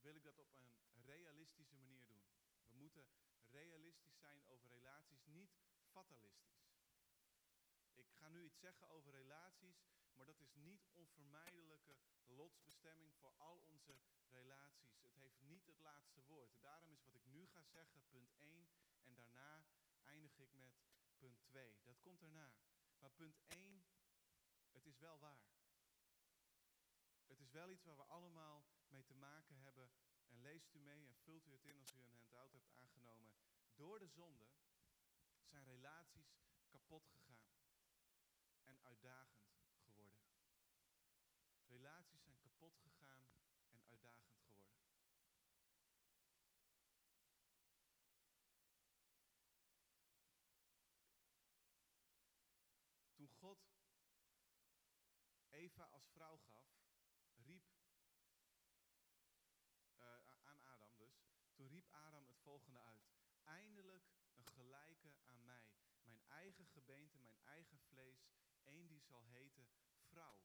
wil 0.01 0.15
ik 0.15 0.23
dat 0.23 0.37
op 0.37 0.53
een 0.53 0.71
realistische 1.05 1.75
manier 1.75 2.05
doen. 2.05 2.23
We 2.67 2.75
moeten 2.75 3.05
realistisch 3.49 4.17
zijn 4.17 4.45
over 4.45 4.69
relaties, 4.69 5.25
niet 5.25 5.57
fatalistisch. 5.91 6.63
Ik 7.93 8.11
ga 8.11 8.27
nu 8.27 8.43
iets 8.43 8.59
zeggen 8.59 8.89
over 8.89 9.11
relaties, 9.11 9.83
maar 10.13 10.25
dat 10.25 10.39
is 10.39 10.53
niet 10.53 10.87
onvermijdelijke 10.93 11.97
lotsbestemming 12.25 13.15
voor 13.15 13.33
al 13.37 13.57
onze 13.57 13.97
relaties. 14.29 14.97
Het 15.01 15.15
heeft 15.15 15.41
niet 15.41 15.65
het 15.65 15.79
laatste 15.79 16.21
woord. 16.25 16.61
Daarom 16.61 16.91
is 16.91 17.03
wat 17.03 17.15
ik 17.15 17.25
nu 17.25 17.47
ga 17.47 17.63
zeggen 17.63 18.03
punt 18.09 18.33
1 18.37 18.69
en 19.03 19.15
daarna 19.15 19.65
eindig 20.03 20.39
ik 20.39 20.53
met 20.53 20.73
punt 21.17 21.43
2. 21.43 21.79
Dat 21.83 21.99
komt 21.99 22.21
erna. 22.21 22.53
Maar 22.99 23.11
punt 23.11 23.39
1, 23.47 23.85
het 24.71 24.85
is 24.85 24.97
wel 24.97 25.19
waar. 25.19 25.53
Het 27.25 27.39
is 27.39 27.51
wel 27.51 27.71
iets 27.71 27.83
waar 27.83 27.95
we 27.95 28.03
allemaal 28.03 28.74
mee 28.95 29.05
te 29.05 29.13
maken 29.13 29.57
hebben. 29.57 29.91
En 30.27 30.41
leest 30.41 30.73
u 30.73 30.79
mee 30.79 31.07
en 31.07 31.15
vult 31.15 31.47
u 31.47 31.51
het 31.51 31.65
in 31.65 31.79
als 31.79 31.93
u 31.93 31.99
een 31.99 32.09
handout 32.09 32.51
hebt 32.51 32.69
aangenomen. 32.69 33.33
Door 33.75 33.99
de 33.99 34.07
zonde 34.07 34.49
zijn 35.43 35.63
relaties 35.65 36.37
kapot 36.67 37.07
gegaan 37.07 37.57
en 38.63 38.81
uitdagend 38.81 39.51
geworden. 39.83 40.27
Relaties 41.65 42.23
zijn 42.23 42.39
kapot 42.39 42.77
gegaan 42.77 43.21
en 43.21 43.31
uitdagend 43.31 43.85
geworden. 43.85 44.23
Toen 53.13 53.29
God 53.29 53.73
Eva 55.49 55.83
als 55.83 56.07
vrouw 56.07 56.37
gaf, 56.37 56.67
riep 57.35 57.75
uh, 59.97 60.39
aan 60.43 60.61
Adam 60.61 60.95
dus, 60.97 61.25
toen 61.53 61.67
riep 61.67 61.89
Adam 61.89 62.27
het 62.27 62.39
volgende 62.39 62.79
uit. 62.79 63.13
Eindelijk 63.45 64.09
een 64.35 64.47
gelijke 64.47 65.15
aan 65.25 65.43
mij, 65.43 65.69
mijn 66.03 66.21
eigen 66.27 66.65
gebeente, 66.65 67.19
mijn 67.19 67.39
eigen 67.43 67.79
vlees, 67.79 68.27
één 68.63 68.87
die 68.87 69.01
zal 69.01 69.23
heten 69.23 69.67
vrouw, 69.97 70.41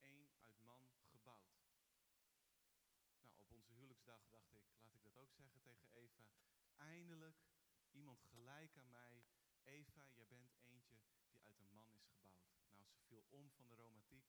één 0.00 0.30
uit 0.40 0.60
man 0.60 0.90
gebouwd. 1.04 1.58
Nou, 3.20 3.34
op 3.36 3.50
onze 3.50 3.72
huwelijksdag 3.72 4.28
dacht 4.28 4.52
ik, 4.52 4.64
laat 4.78 4.94
ik 4.94 5.02
dat 5.02 5.16
ook 5.16 5.32
zeggen 5.32 5.60
tegen 5.60 5.88
Eva. 5.90 6.28
Eindelijk 6.76 7.36
iemand 7.90 8.22
gelijk 8.22 8.76
aan 8.76 8.90
mij. 8.90 9.24
Eva, 9.62 10.08
jij 10.14 10.26
bent 10.26 10.52
eentje 10.60 10.98
die 11.28 11.40
uit 11.40 11.58
een 11.58 11.74
man 11.74 11.92
is 11.94 12.06
gebouwd. 12.06 12.48
Nou, 12.70 12.86
ze 12.86 13.00
viel 13.00 13.24
om 13.28 13.50
van 13.50 13.68
de 13.68 13.74
romantiek. 13.74 14.26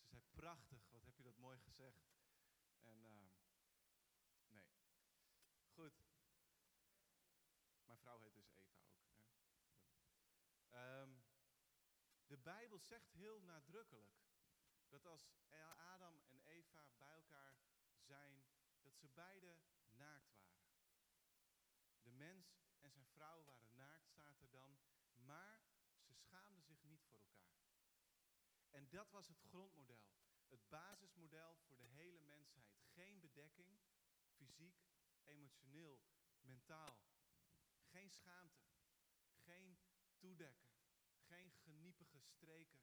Ze 0.00 0.08
zei, 0.08 0.22
prachtig, 0.30 0.88
wat 0.90 1.04
heb 1.04 1.16
je 1.16 1.22
dat 1.22 1.36
mooi 1.36 1.58
gezegd. 1.58 2.08
En, 2.80 3.04
uh, 3.04 3.28
nee. 4.46 4.70
Goed. 5.74 6.07
Vrouw 8.08 8.20
heet 8.20 8.34
dus 8.34 8.52
Eva 8.52 8.78
ook. 8.80 8.80
Hè? 10.68 11.00
Um, 11.00 11.22
de 12.26 12.38
Bijbel 12.38 12.78
zegt 12.78 13.12
heel 13.12 13.40
nadrukkelijk 13.40 14.12
dat 14.88 15.06
als 15.06 15.28
Adam 15.76 16.22
en 16.28 16.40
Eva 16.40 16.90
bij 16.98 17.12
elkaar 17.12 17.60
zijn, 17.98 18.46
dat 18.82 18.96
ze 18.96 19.08
beide 19.08 19.58
naakt 19.88 20.34
waren. 20.34 20.78
De 22.02 22.10
mens 22.10 22.60
en 22.80 22.90
zijn 22.90 23.06
vrouw 23.06 23.44
waren 23.44 23.74
naakt, 23.74 24.08
staat 24.08 24.40
er 24.40 24.50
dan, 24.50 24.78
maar 25.14 25.62
ze 26.00 26.14
schaamden 26.14 26.64
En 28.70 28.88
dat 28.88 29.10
was 29.10 29.28
het 29.28 29.40
grondmodel. 29.40 30.10
Het 30.46 30.68
basismodel 30.68 31.56
voor 31.56 31.76
de 31.76 31.84
hele 31.84 32.20
mensheid. 32.20 32.78
Geen 32.94 33.20
bedekking, 33.20 33.80
fysiek, 34.34 34.76
emotioneel, 35.24 36.00
mentaal. 36.40 36.98
Geen 37.90 38.10
schaamte. 38.10 38.66
Geen 39.44 39.78
toedekken. 40.16 40.70
Geen 41.20 41.52
geniepige 41.52 42.20
streken. 42.20 42.80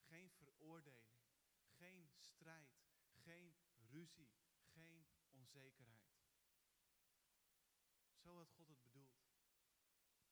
Geen 0.00 0.30
veroordeling. 0.30 1.10
Geen 1.66 2.10
strijd. 2.18 2.82
Geen 3.12 3.56
ruzie. 3.76 4.32
Geen 4.64 5.06
onzekerheid. 5.30 6.12
Zo 8.22 8.36
had 8.36 8.50
God 8.50 8.68
het 8.68 8.82
bedoeld. 8.82 9.22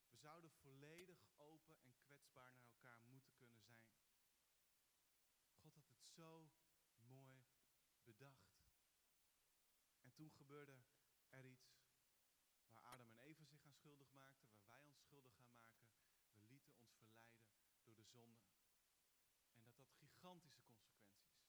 We 0.08 0.16
zouden 0.16 0.50
volledig 0.50 1.26
open 1.36 1.82
en 1.82 1.98
kwetsbaar 2.00 2.52
naar 2.54 2.66
elkaar 2.66 3.04
moeten 3.04 3.34
kunnen 3.34 3.60
zijn. 3.60 3.88
God 5.60 5.74
had 5.74 5.88
het 5.88 6.04
zo 6.04 6.52
mooi 6.98 7.44
bedacht. 8.04 8.60
En 10.00 10.12
toen 10.12 10.30
gebeurde 10.30 10.82
er 11.28 11.44
iets 11.44 11.80
waar 12.66 12.84
Adam 12.84 13.10
en 13.10 13.18
Eva 13.18 13.44
zich 13.44 13.64
aan 13.64 13.74
schuldig 13.74 14.12
maakten, 14.12 14.50
waar 14.54 14.68
wij 14.68 14.82
ons 14.82 15.00
schuldig 15.00 15.34
gaan 15.34 15.50
maken. 15.50 15.88
We 16.32 16.42
lieten 16.42 16.72
ons 16.74 16.90
verleiden 16.90 17.38
door 17.82 17.96
de 17.96 17.99
zonde. 18.10 18.44
En 19.52 19.62
dat 19.62 19.76
had 19.76 19.92
gigantische 19.98 20.68
consequenties. 20.68 21.48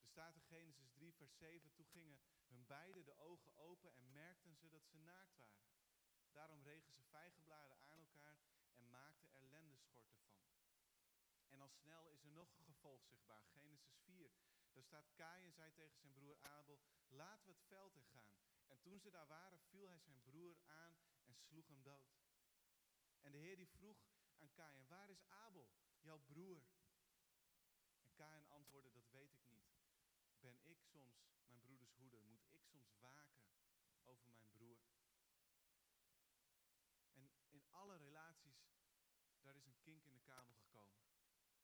Er 0.00 0.08
staat 0.08 0.34
in 0.34 0.42
Genesis 0.42 0.90
3, 0.90 1.14
vers 1.14 1.36
7, 1.36 1.72
toen 1.72 1.86
gingen 1.86 2.20
hun 2.46 2.66
beiden 2.66 3.04
de 3.04 3.16
ogen 3.16 3.56
open 3.56 3.94
en 3.94 4.12
merkten 4.12 4.56
ze 4.56 4.68
dat 4.68 4.86
ze 4.86 4.96
naakt 4.96 5.36
waren. 5.36 5.66
Daarom 6.32 6.62
regen 6.62 6.92
ze 6.92 7.02
vijgenbladen 7.02 7.78
aan 7.88 7.98
elkaar 7.98 8.40
en 8.74 8.90
maakten 8.90 9.32
er 9.32 9.42
lendeschorten 9.42 10.16
van. 10.18 10.36
En 11.48 11.60
al 11.60 11.68
snel 11.68 12.08
is 12.10 12.22
er 12.22 12.30
nog 12.30 12.52
een 12.52 12.64
gevolg 12.64 13.04
zichtbaar. 13.04 13.46
Genesis 13.46 13.98
4. 14.04 14.30
Daar 14.72 14.84
staat 14.84 15.14
Kain 15.14 15.52
zei 15.52 15.72
tegen 15.72 15.98
zijn 15.98 16.12
broer 16.12 16.36
Abel, 16.40 16.80
laten 17.08 17.46
we 17.46 17.52
het 17.52 17.66
veld 17.66 17.94
in 17.94 18.06
gaan. 18.06 18.34
En 18.66 18.80
toen 18.80 19.00
ze 19.00 19.10
daar 19.10 19.26
waren, 19.26 19.60
viel 19.60 19.88
hij 19.88 20.00
zijn 20.00 20.22
broer 20.22 20.58
aan 20.66 20.98
en 21.24 21.34
sloeg 21.34 21.68
hem 21.68 21.82
dood. 21.82 22.16
En 23.20 23.32
de 23.32 23.38
Heer 23.38 23.56
die 23.56 23.68
vroeg 23.68 23.98
aan 24.38 24.52
Kain, 24.52 24.86
waar 24.86 25.10
is 25.10 25.24
Abel, 25.28 25.70
jouw 26.00 26.18
broer? 26.18 26.62
En 27.98 28.14
Kain 28.14 28.48
antwoordde, 28.48 28.92
dat 28.92 29.08
weet 29.10 29.32
ik 29.32 29.48
niet. 29.48 29.74
Ben 30.40 30.58
ik 30.64 30.82
soms 30.82 31.28
mijn 31.46 31.60
broeders 31.60 31.92
hoeder? 31.94 32.22
Moet 32.22 32.52
ik 32.52 32.64
soms 32.64 32.94
waken 33.00 33.46
over 34.04 34.28
mijn 34.28 34.50
broer? 34.50 34.78
En 37.14 37.30
in 37.50 37.64
alle 37.70 37.96
relaties, 37.96 38.66
daar 39.40 39.56
is 39.56 39.66
een 39.66 39.80
kink 39.80 40.04
in 40.04 40.12
de 40.12 40.20
kabel 40.20 40.54
gekomen. 40.54 41.02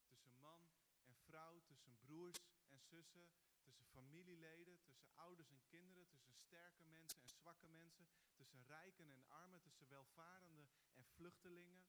Tussen 0.07 0.39
man 0.39 0.71
en 1.05 1.17
vrouw, 1.17 1.63
tussen 1.65 1.99
broers 1.99 2.41
en 2.69 2.81
zussen, 2.81 3.31
tussen 3.63 3.87
familieleden, 3.87 4.83
tussen 4.83 5.09
ouders 5.15 5.51
en 5.51 5.65
kinderen, 5.67 6.09
tussen 6.09 6.35
sterke 6.35 6.85
mensen 6.85 7.23
en 7.23 7.29
zwakke 7.29 7.69
mensen, 7.69 8.09
tussen 8.35 8.65
rijken 8.65 9.11
en 9.11 9.25
armen, 9.29 9.61
tussen 9.61 9.89
welvarenden 9.89 10.69
en 10.95 11.05
vluchtelingen. 11.05 11.85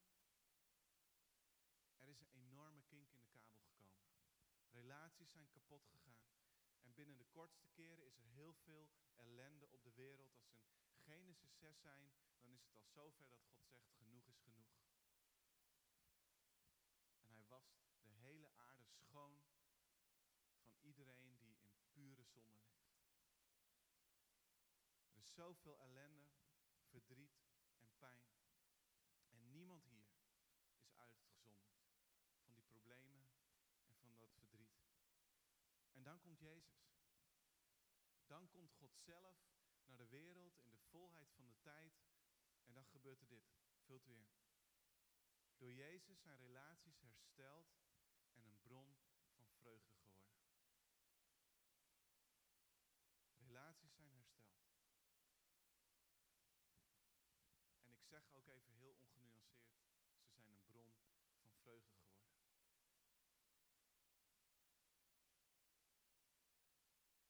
Is 2.13 2.19
een 2.19 2.47
enorme 2.47 2.83
kink 2.83 3.09
in 3.11 3.19
de 3.19 3.27
kabel 3.27 3.55
gekomen. 3.55 4.01
Relaties 4.71 5.31
zijn 5.31 5.49
kapot 5.49 5.85
gegaan. 5.85 6.23
En 6.81 6.93
binnen 6.93 7.17
de 7.17 7.25
kortste 7.25 7.67
keren 7.67 8.05
is 8.05 8.17
er 8.17 8.25
heel 8.25 8.53
veel 8.53 8.89
ellende 9.15 9.71
op 9.71 9.83
de 9.83 9.93
wereld. 9.93 10.37
Als 10.47 10.87
in 10.87 10.97
Genesis 10.97 11.57
6 11.57 11.81
zijn, 11.81 12.11
dan 12.39 12.51
is 12.51 12.61
het 12.61 12.73
al 12.75 12.85
zover 12.85 13.27
dat 13.27 13.43
God 13.45 13.65
zegt, 13.65 13.91
genoeg 13.91 14.27
is 14.27 14.39
genoeg. 14.39 14.75
En 17.17 17.29
hij 17.29 17.45
wast 17.47 17.73
de 18.03 18.09
hele 18.09 18.51
aarde 18.55 18.91
schoon 18.91 19.41
van 20.61 20.75
iedereen 20.81 21.37
die 21.37 21.57
in 21.61 21.83
pure 21.91 22.23
zonde 22.23 22.59
leeft. 22.61 23.01
Er 25.05 25.17
is 25.17 25.33
zoveel 25.33 25.79
ellende, 25.79 26.29
verdriet 26.83 27.43
en 27.77 27.89
pijn. 27.97 28.27
En 29.29 29.51
niemand 29.51 29.83
hier 29.83 30.07
is 30.77 30.93
uitgezonderd 30.95 31.73
van 32.43 32.53
die 32.53 32.63
problemen 32.63 33.27
en 33.85 33.95
van 33.95 34.17
dat 34.17 34.33
verdriet. 34.33 34.83
En 35.91 36.02
dan 36.13 36.21
komt 36.21 36.39
Jezus. 36.39 36.91
Dan 38.25 38.49
komt 38.49 38.71
God 38.71 38.95
zelf 38.97 39.37
naar 39.85 39.97
de 39.97 40.07
wereld 40.07 40.59
in 40.59 40.71
de 40.71 40.79
volheid 40.79 41.31
van 41.31 41.45
de 41.45 41.59
tijd. 41.61 41.93
En 42.65 42.73
dan 42.73 42.85
gebeurt 42.85 43.21
er 43.21 43.27
dit. 43.27 43.53
Vult 43.79 44.07
in. 44.07 44.27
Door 45.57 45.71
Jezus 45.71 46.21
zijn 46.21 46.37
relaties 46.37 47.01
hersteld 47.01 47.75
en 48.33 48.45
een 48.45 48.61
bron 48.61 48.97
van 49.35 49.49
vreugde 49.49 49.93
geworden. 49.93 50.37
Relaties 53.37 53.95
zijn 53.95 54.11
hersteld. 54.11 54.61
En 57.83 57.93
ik 57.93 58.03
zeg 58.03 58.33
ook 58.33 58.47
even 58.47 58.73
heel 58.73 58.93
ongenuanceerd, 58.93 59.85
ze 60.19 60.31
zijn 60.31 60.47
een 60.47 60.63
bron 60.63 60.95
van 61.37 61.51
vreugde 61.51 61.95
geworden. 61.95 62.13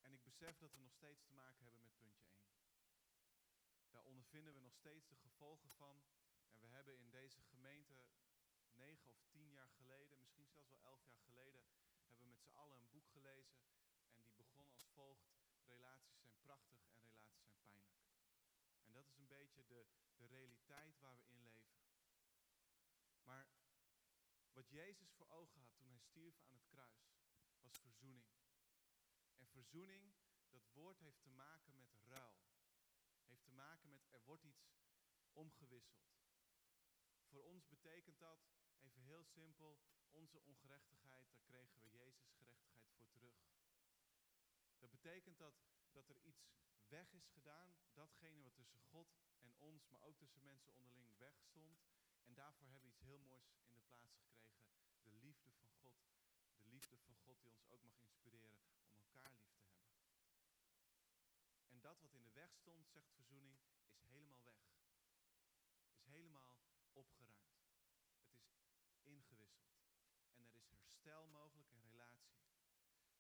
En 0.04 0.14
ik 0.14 0.33
besef 0.44 0.60
dat 0.60 0.74
we 0.74 0.80
nog 0.80 0.94
steeds 0.94 1.24
te 1.24 1.32
maken 1.32 1.64
hebben 1.64 1.82
met 1.82 1.96
puntje 1.96 2.24
1. 2.26 2.52
Daar 3.92 4.04
ondervinden 4.04 4.54
we 4.54 4.60
nog 4.60 4.74
steeds 4.74 5.08
de 5.08 5.16
gevolgen 5.16 5.70
van. 5.70 6.04
En 6.52 6.60
we 6.60 6.68
hebben 6.68 6.98
in 6.98 7.10
deze 7.10 7.44
gemeente 7.44 8.08
negen 8.74 9.12
of 9.12 9.24
tien 9.30 9.50
jaar 9.50 9.70
geleden, 9.70 10.20
misschien 10.20 10.50
zelfs 10.50 10.70
wel 10.70 10.82
elf 10.82 11.06
jaar 11.06 11.20
geleden, 11.20 11.64
hebben 12.06 12.24
we 12.24 12.30
met 12.30 12.42
z'n 12.42 12.56
allen 12.56 12.78
een 12.78 12.90
boek 12.90 13.08
gelezen. 13.08 13.58
En 14.16 14.24
die 14.24 14.34
begon 14.36 14.70
als 14.70 14.86
volgt. 14.86 15.32
Relaties 15.66 16.20
zijn 16.20 16.38
prachtig 16.42 16.86
en 16.86 16.96
relaties 16.96 17.36
zijn 17.36 17.54
pijnlijk. 17.54 17.92
En 18.86 18.94
dat 18.94 19.08
is 19.08 19.18
een 19.18 19.28
beetje 19.28 19.64
de 20.16 20.26
realiteit 20.26 21.00
waar 21.00 21.18
we 21.18 21.26
in 21.26 21.42
leven. 21.42 21.74
Maar 23.24 23.48
wat 24.52 24.70
Jezus 24.70 25.12
voor 25.12 25.30
ogen 25.30 25.60
had 25.60 25.76
toen 25.76 25.90
hij 25.90 26.00
stierf 26.00 26.42
aan 26.42 26.54
het 26.54 26.66
kruis, 26.66 27.16
was 27.62 27.80
verzoening. 27.80 28.26
En 29.44 29.48
verzoening, 29.48 30.14
dat 30.54 30.70
woord 30.74 31.00
heeft 31.00 31.22
te 31.22 31.30
maken 31.30 31.76
met 31.76 31.94
ruil. 32.06 32.36
Heeft 33.26 33.44
te 33.44 33.52
maken 33.52 33.90
met 33.90 34.08
er 34.12 34.24
wordt 34.24 34.44
iets 34.44 34.66
omgewisseld. 35.34 36.14
Voor 37.30 37.44
ons 37.44 37.68
betekent 37.68 38.20
dat, 38.20 38.40
even 38.82 39.02
heel 39.02 39.24
simpel, 39.24 39.80
onze 40.12 40.40
ongerechtigheid, 40.42 41.30
daar 41.30 41.42
kregen 41.42 41.82
we 41.82 41.90
Jezus 41.90 42.32
gerechtigheid 42.32 42.92
voor 42.96 43.10
terug. 43.10 43.36
Dat 44.78 44.90
betekent 44.90 45.38
dat, 45.38 45.54
dat 45.92 46.10
er 46.10 46.20
iets 46.22 46.54
weg 46.88 47.14
is 47.14 47.28
gedaan, 47.28 47.76
datgene 47.94 48.42
wat 48.42 48.56
tussen 48.56 48.80
God 48.80 49.16
en 49.42 49.56
ons, 49.58 49.88
maar 49.88 50.02
ook 50.02 50.18
tussen 50.18 50.44
mensen 50.44 50.76
onderling 50.76 51.18
wegstond. 51.18 51.82
En 52.24 52.34
daarvoor 52.34 52.68
hebben 52.68 52.90
we 52.90 52.96
iets 52.96 53.04
heel 53.04 53.20
moois 53.20 53.48
in 53.48 53.56
de 53.56 53.62
plaats 53.64 54.12
gekregen. 54.12 54.34
De 55.04 55.12
liefde 55.12 55.52
van 55.52 55.72
God. 55.72 55.96
De 56.58 56.66
liefde 56.66 56.98
van 56.98 57.16
God 57.16 57.42
die 57.42 57.52
ons 57.52 57.68
ook 57.68 57.84
mag 57.84 58.00
inspireren 58.00 58.60
om 58.86 58.98
elkaar 58.98 59.32
lief 59.34 59.52
te 59.52 59.64
hebben. 59.64 59.94
En 61.68 61.80
wat 62.02 62.14
in 62.14 62.24
de 62.24 62.32
weg 62.34 62.54
stond, 62.54 62.90
zegt 62.90 63.12
verzoening, 63.14 63.58
is 63.94 64.08
helemaal 64.10 64.44
weg. 64.44 64.62
Is 65.92 66.06
helemaal 66.06 66.60
opgeruimd. 66.92 67.58
Het 68.30 68.88
is 68.88 69.00
ingewisseld. 69.02 69.82
En 70.36 70.46
er 70.46 70.56
is 70.56 70.68
herstel 70.70 71.28
mogelijk 71.28 71.70
in 71.70 71.82
relatie. 71.82 72.36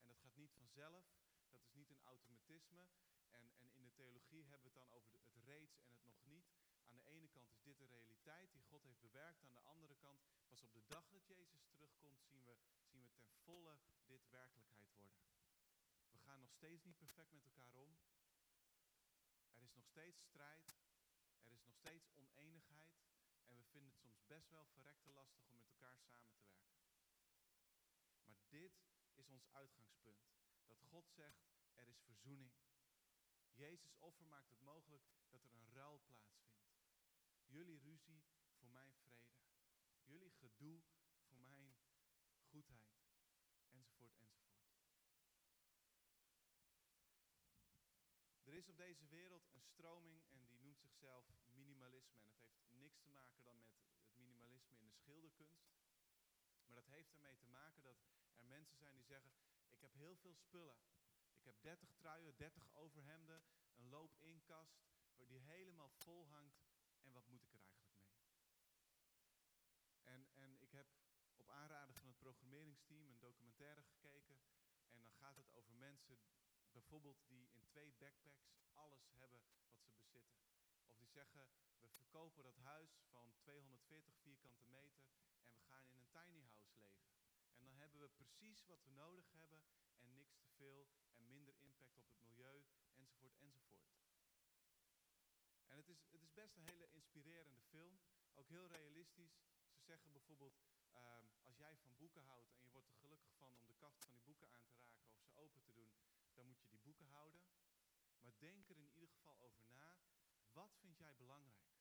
En 0.01 0.07
dat 0.07 0.19
gaat 0.19 0.35
niet 0.35 0.53
vanzelf. 0.53 1.05
Dat 1.49 1.61
is 1.61 1.73
niet 1.73 1.89
een 1.89 2.03
automatisme. 2.03 2.87
En, 3.31 3.51
en 3.57 3.73
in 3.73 3.83
de 3.83 3.93
theologie 3.93 4.43
hebben 4.45 4.71
we 4.71 4.79
het 4.79 4.87
dan 4.87 4.97
over 4.97 5.11
de, 5.11 5.19
het 5.23 5.37
reeds 5.45 5.77
en 5.77 5.93
het 5.93 6.05
nog 6.05 6.23
niet. 6.23 6.51
Aan 6.85 6.95
de 6.95 7.05
ene 7.05 7.29
kant 7.29 7.51
is 7.51 7.61
dit 7.61 7.77
de 7.77 7.85
realiteit 7.85 8.53
die 8.53 8.63
God 8.63 8.83
heeft 8.83 9.01
bewerkt. 9.01 9.43
Aan 9.43 9.53
de 9.53 9.59
andere 9.59 9.95
kant, 9.95 10.21
pas 10.47 10.63
op 10.63 10.73
de 10.73 10.85
dag 10.87 11.09
dat 11.09 11.27
Jezus 11.27 11.63
terugkomt, 11.65 12.23
zien 12.23 12.43
we, 12.43 12.57
zien 12.91 13.05
we 13.05 13.13
ten 13.15 13.33
volle 13.43 13.77
dit 14.05 14.29
werkelijkheid 14.29 14.93
worden. 14.93 15.21
We 16.11 16.19
gaan 16.19 16.39
nog 16.39 16.51
steeds 16.51 16.83
niet 16.83 16.97
perfect 16.97 17.31
met. 17.33 17.45
Er 17.45 17.52
is 19.63 19.73
nog 19.73 19.85
steeds 19.85 20.21
strijd. 20.21 20.67
Er 21.43 21.51
is 21.51 21.63
nog 21.63 21.75
steeds 21.75 22.09
oneenigheid. 22.13 22.91
En 23.47 23.57
we 23.57 23.63
vinden 23.63 23.89
het 23.89 23.99
soms 23.99 24.25
best 24.25 24.49
wel 24.49 24.65
verrekte 24.65 25.09
lastig 25.09 25.45
om 25.45 25.55
met 25.55 25.67
elkaar 25.67 25.99
samen 25.99 26.35
te 26.37 26.45
werken. 26.45 26.83
Maar 28.25 28.39
dit 28.49 28.71
is 29.13 29.29
ons 29.29 29.47
uitgangspunt. 29.51 30.31
Dat 30.65 30.81
God 30.81 31.09
zegt, 31.09 31.43
er 31.73 31.87
is 31.87 31.99
verzoening. 31.99 32.53
Jezus 33.51 33.95
offer 33.99 34.25
maakt 34.25 34.49
het 34.49 34.61
mogelijk 34.61 35.03
dat 35.29 35.43
er 35.43 35.53
een 35.53 35.71
ruil 35.73 36.01
plaatsvindt. 36.05 36.63
Jullie 37.45 37.79
ruzie 37.79 38.23
voor 38.57 38.69
mijn 38.69 38.95
vrede. 38.95 39.41
Jullie 40.03 40.31
gedoe 40.31 40.81
voor 41.27 41.41
mijn 41.41 41.75
goedheid. 42.49 43.01
Enzovoort, 43.71 44.19
enzovoort. 44.19 44.63
Er 48.52 48.52
is 48.63 48.69
op 48.69 48.77
deze 48.77 49.05
wereld 49.07 49.49
een 49.53 49.61
stroming 49.61 50.21
en 50.31 50.45
die 50.45 50.57
noemt 50.59 50.79
zichzelf 50.79 51.25
minimalisme. 51.51 52.21
En 52.21 52.29
het 52.29 52.55
heeft 52.55 52.71
niks 52.71 52.99
te 52.99 53.09
maken 53.09 53.43
dan 53.43 53.57
met 53.57 53.67
het 53.67 54.15
minimalisme 54.15 54.77
in 54.77 54.85
de 54.85 54.93
schilderkunst. 54.93 55.71
Maar 56.65 56.75
dat 56.75 56.87
heeft 56.87 57.11
ermee 57.11 57.37
te 57.37 57.47
maken 57.47 57.83
dat 57.83 57.97
er 58.37 58.45
mensen 58.45 58.77
zijn 58.77 58.95
die 58.95 59.03
zeggen: 59.05 59.31
Ik 59.69 59.81
heb 59.81 59.93
heel 59.93 60.15
veel 60.15 60.33
spullen. 60.33 60.77
Ik 61.39 61.45
heb 61.45 61.61
30 61.61 61.93
truien, 61.93 62.35
30 62.35 62.73
overhemden, 62.73 63.43
een 63.75 63.89
loop-inkast 63.89 64.81
die 65.27 65.39
helemaal 65.39 65.89
vol 65.89 66.27
hangt. 66.27 66.63
En 67.01 67.11
wat 67.11 67.27
moet 67.27 67.43
ik 67.43 67.53
er 67.53 67.61
eigenlijk 67.61 67.91
mee? 67.97 68.15
En, 70.03 70.27
en 70.33 70.61
ik 70.61 70.71
heb 70.71 70.87
op 71.35 71.49
aanraden 71.49 71.95
van 71.95 72.07
het 72.07 72.19
programmeringsteam 72.19 73.07
een 73.07 73.19
documentaire 73.19 73.83
gekeken. 73.83 74.39
En 74.89 75.01
dan 75.01 75.11
gaat 75.11 75.35
het 75.35 75.51
over 75.51 75.73
mensen, 75.73 76.19
bijvoorbeeld 76.73 77.27
die 77.27 77.49
in 77.51 77.65
twee 77.65 77.93
backpacks 77.99 78.51
alles 78.73 79.11
hebben 79.13 79.41
wat 79.67 79.83
ze 79.83 79.93
bezitten. 79.93 80.39
Of 80.85 80.95
die 80.97 81.07
zeggen, 81.07 81.47
we 81.79 81.89
verkopen 81.89 82.43
dat 82.43 82.57
huis 82.57 83.01
van 83.11 83.33
240 83.39 84.15
vierkante 84.17 84.65
meter 84.65 85.05
en 85.45 85.55
we 85.55 85.61
gaan 85.61 85.87
in 85.87 85.97
een 85.97 86.09
tiny 86.09 86.41
house 86.41 86.73
leven. 86.75 87.11
En 87.57 87.65
dan 87.65 87.75
hebben 87.75 87.99
we 87.99 88.09
precies 88.09 88.65
wat 88.65 88.83
we 88.83 88.91
nodig 88.91 89.31
hebben 89.31 89.63
en 89.99 90.13
niks 90.13 90.35
te 90.37 90.47
veel 90.47 90.89
en 91.15 91.27
minder 91.27 91.55
impact 91.59 91.97
op 91.97 92.07
het 92.07 92.19
milieu, 92.19 92.65
enzovoort, 92.95 93.37
enzovoort. 93.39 93.93
En 95.67 95.77
het 95.77 95.89
is, 95.89 96.05
het 96.11 96.21
is 96.21 96.33
best 96.33 96.55
een 96.55 96.63
hele 96.63 96.89
inspirerende 96.91 97.61
film, 97.61 97.99
ook 98.33 98.49
heel 98.49 98.67
realistisch. 98.67 99.41
Ze 99.71 99.83
zeggen 99.83 100.11
bijvoorbeeld, 100.11 100.61
ehm, 100.91 101.25
als 101.43 101.57
jij 101.57 101.77
van 101.77 101.95
boeken 101.97 102.23
houdt 102.23 102.51
en 102.51 102.63
je 102.63 102.71
wordt 102.71 102.87
er 102.87 102.95
gelukkig 102.95 103.33
van 103.37 103.55
om 103.55 103.67
de 103.67 103.75
kaft 103.75 103.99
van 103.99 104.11
die 104.11 104.21
boeken 104.21 104.49
aan 104.51 104.67
te 104.67 104.75
raken 104.75 105.11
of 105.11 105.21
ze 105.21 105.35
open 105.35 105.61
te 105.61 105.73
doen, 105.73 105.93
dan 106.35 106.45
moet 106.45 106.61
je 106.61 106.67
die 106.67 106.79
boeken 106.79 107.07
houden. 107.07 107.41
Maar 108.21 108.33
denk 108.39 108.69
er 108.69 108.77
in 108.77 108.91
ieder 108.93 109.09
geval 109.09 109.39
over 109.39 109.65
na, 109.71 109.99
wat 110.51 110.75
vind 110.79 110.97
jij 110.97 111.15
belangrijk? 111.15 111.71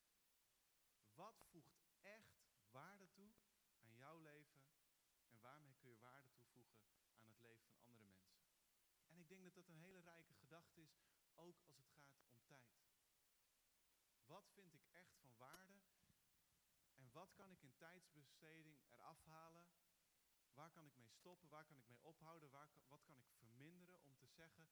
Wat 1.14 1.42
voegt 1.50 1.80
echt 2.00 2.42
waarde 2.70 3.10
toe 3.12 3.32
aan 3.80 3.94
jouw 3.94 4.18
leven 4.18 4.62
en 5.28 5.40
waarmee 5.40 5.74
kun 5.74 5.90
je 5.90 5.98
waarde 5.98 6.32
toevoegen 6.32 6.82
aan 7.18 7.28
het 7.28 7.40
leven 7.40 7.66
van 7.66 7.82
andere 7.84 8.08
mensen? 8.08 8.42
En 9.06 9.18
ik 9.18 9.28
denk 9.28 9.44
dat 9.44 9.54
dat 9.54 9.68
een 9.68 9.76
hele 9.76 10.00
rijke 10.00 10.34
gedachte 10.34 10.80
is, 10.80 10.98
ook 11.34 11.60
als 11.60 11.76
het 11.76 11.88
gaat 11.88 12.22
om 12.26 12.44
tijd. 12.46 12.82
Wat 14.26 14.50
vind 14.50 14.74
ik 14.74 14.86
echt 14.90 15.16
van 15.16 15.36
waarde? 15.36 15.80
En 16.94 17.10
wat 17.12 17.34
kan 17.34 17.50
ik 17.50 17.62
in 17.62 17.76
tijdsbesteding 17.76 18.80
eraf 18.90 19.24
halen? 19.24 19.81
Waar 20.54 20.70
kan 20.70 20.86
ik 20.86 20.96
mee 20.96 21.08
stoppen? 21.08 21.48
Waar 21.48 21.64
kan 21.64 21.76
ik 21.76 21.88
mee 21.88 22.02
ophouden? 22.02 22.50
Waar, 22.50 22.70
wat 22.88 23.04
kan 23.04 23.18
ik 23.18 23.30
verminderen 23.30 24.02
om 24.02 24.16
te 24.16 24.26
zeggen, 24.26 24.68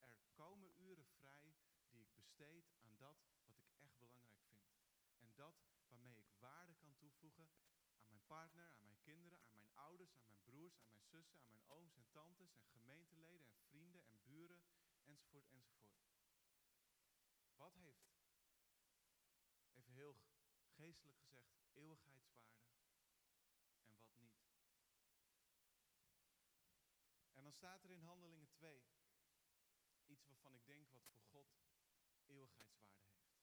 er 0.00 0.14
komen 0.34 0.80
uren 0.80 1.06
vrij 1.06 1.54
die 1.90 2.02
ik 2.02 2.14
besteed 2.14 2.70
aan 2.80 2.96
dat 2.96 3.16
wat 3.44 3.58
ik 3.58 3.70
echt 3.78 3.98
belangrijk 3.98 4.38
vind. 4.46 4.70
En 5.18 5.34
dat 5.34 5.62
waarmee 5.88 6.18
ik 6.18 6.32
waarde 6.38 6.74
kan 6.74 6.96
toevoegen 6.96 7.50
aan 8.02 8.08
mijn 8.08 8.26
partner, 8.26 8.72
aan 8.72 8.84
mijn 8.84 9.00
kinderen, 9.00 9.42
aan 9.42 9.54
mijn 9.54 9.74
ouders, 9.74 10.16
aan 10.16 10.26
mijn 10.26 10.42
broers, 10.42 10.80
aan 10.80 10.90
mijn 10.90 11.04
zussen, 11.04 11.40
aan 11.40 11.50
mijn 11.50 11.66
ooms 11.66 11.96
en 11.96 12.10
tantes 12.10 12.54
en 12.54 12.66
gemeenteleden 12.66 13.48
en 13.48 13.62
vrienden 13.62 14.06
en 14.06 14.22
buren, 14.22 14.62
enzovoort, 15.04 15.48
enzovoort. 15.48 16.02
Wat 17.56 17.74
heeft 17.74 18.12
even 19.72 19.92
heel 19.92 20.16
geestelijk 20.68 21.18
gezegd, 21.18 21.56
eeuwigheidswaarde 21.72 22.60
en 23.84 23.96
wat 23.98 24.16
niet. 24.16 24.42
En 27.32 27.41
dan 27.52 27.68
staat 27.68 27.84
er 27.84 27.90
in 27.90 28.02
Handelingen 28.02 28.48
2 28.50 28.82
iets 30.06 30.26
waarvan 30.26 30.54
ik 30.54 30.66
denk 30.66 30.90
wat 30.90 31.06
voor 31.06 31.20
God 31.20 31.48
eeuwigheidswaarde 32.26 33.10
heeft. 33.10 33.40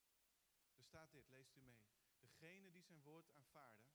Er 0.76 0.84
staat 0.84 1.12
dit, 1.12 1.30
leest 1.30 1.56
u 1.56 1.62
mee. 1.62 1.82
Degene 2.19 2.72
die 2.72 2.84
zijn 2.84 3.02
woord 3.02 3.30
aanvaarden, 3.30 3.86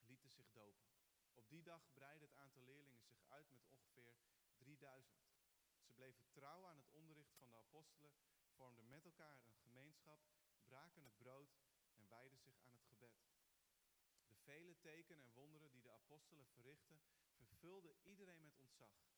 lieten 0.00 0.30
zich 0.30 0.50
dopen. 0.50 0.88
Op 1.34 1.48
die 1.48 1.62
dag 1.62 1.92
breidde 1.92 2.24
het 2.24 2.34
aantal 2.34 2.62
leerlingen 2.62 3.04
zich 3.04 3.22
uit 3.26 3.50
met 3.50 3.64
ongeveer 3.64 4.14
3000. 4.56 5.22
Ze 5.80 5.92
bleven 5.92 6.30
trouw 6.30 6.66
aan 6.66 6.76
het 6.76 6.90
onderricht 6.90 7.34
van 7.34 7.50
de 7.50 7.56
apostelen, 7.56 8.14
vormden 8.54 8.88
met 8.88 9.04
elkaar 9.04 9.40
een 9.44 9.56
gemeenschap, 9.56 10.20
braken 10.64 11.02
het 11.02 11.16
brood 11.16 11.58
en 11.94 12.08
wijden 12.08 12.38
zich 12.38 12.60
aan 12.60 12.72
het 12.72 12.84
gebed. 12.84 13.26
De 14.28 14.36
vele 14.36 14.78
tekenen 14.78 15.24
en 15.24 15.32
wonderen 15.32 15.70
die 15.70 15.82
de 15.82 15.90
apostelen 15.90 16.46
verrichtten, 16.46 17.00
vervulden 17.36 17.96
iedereen 18.02 18.42
met 18.42 18.56
ontzag. 18.56 19.08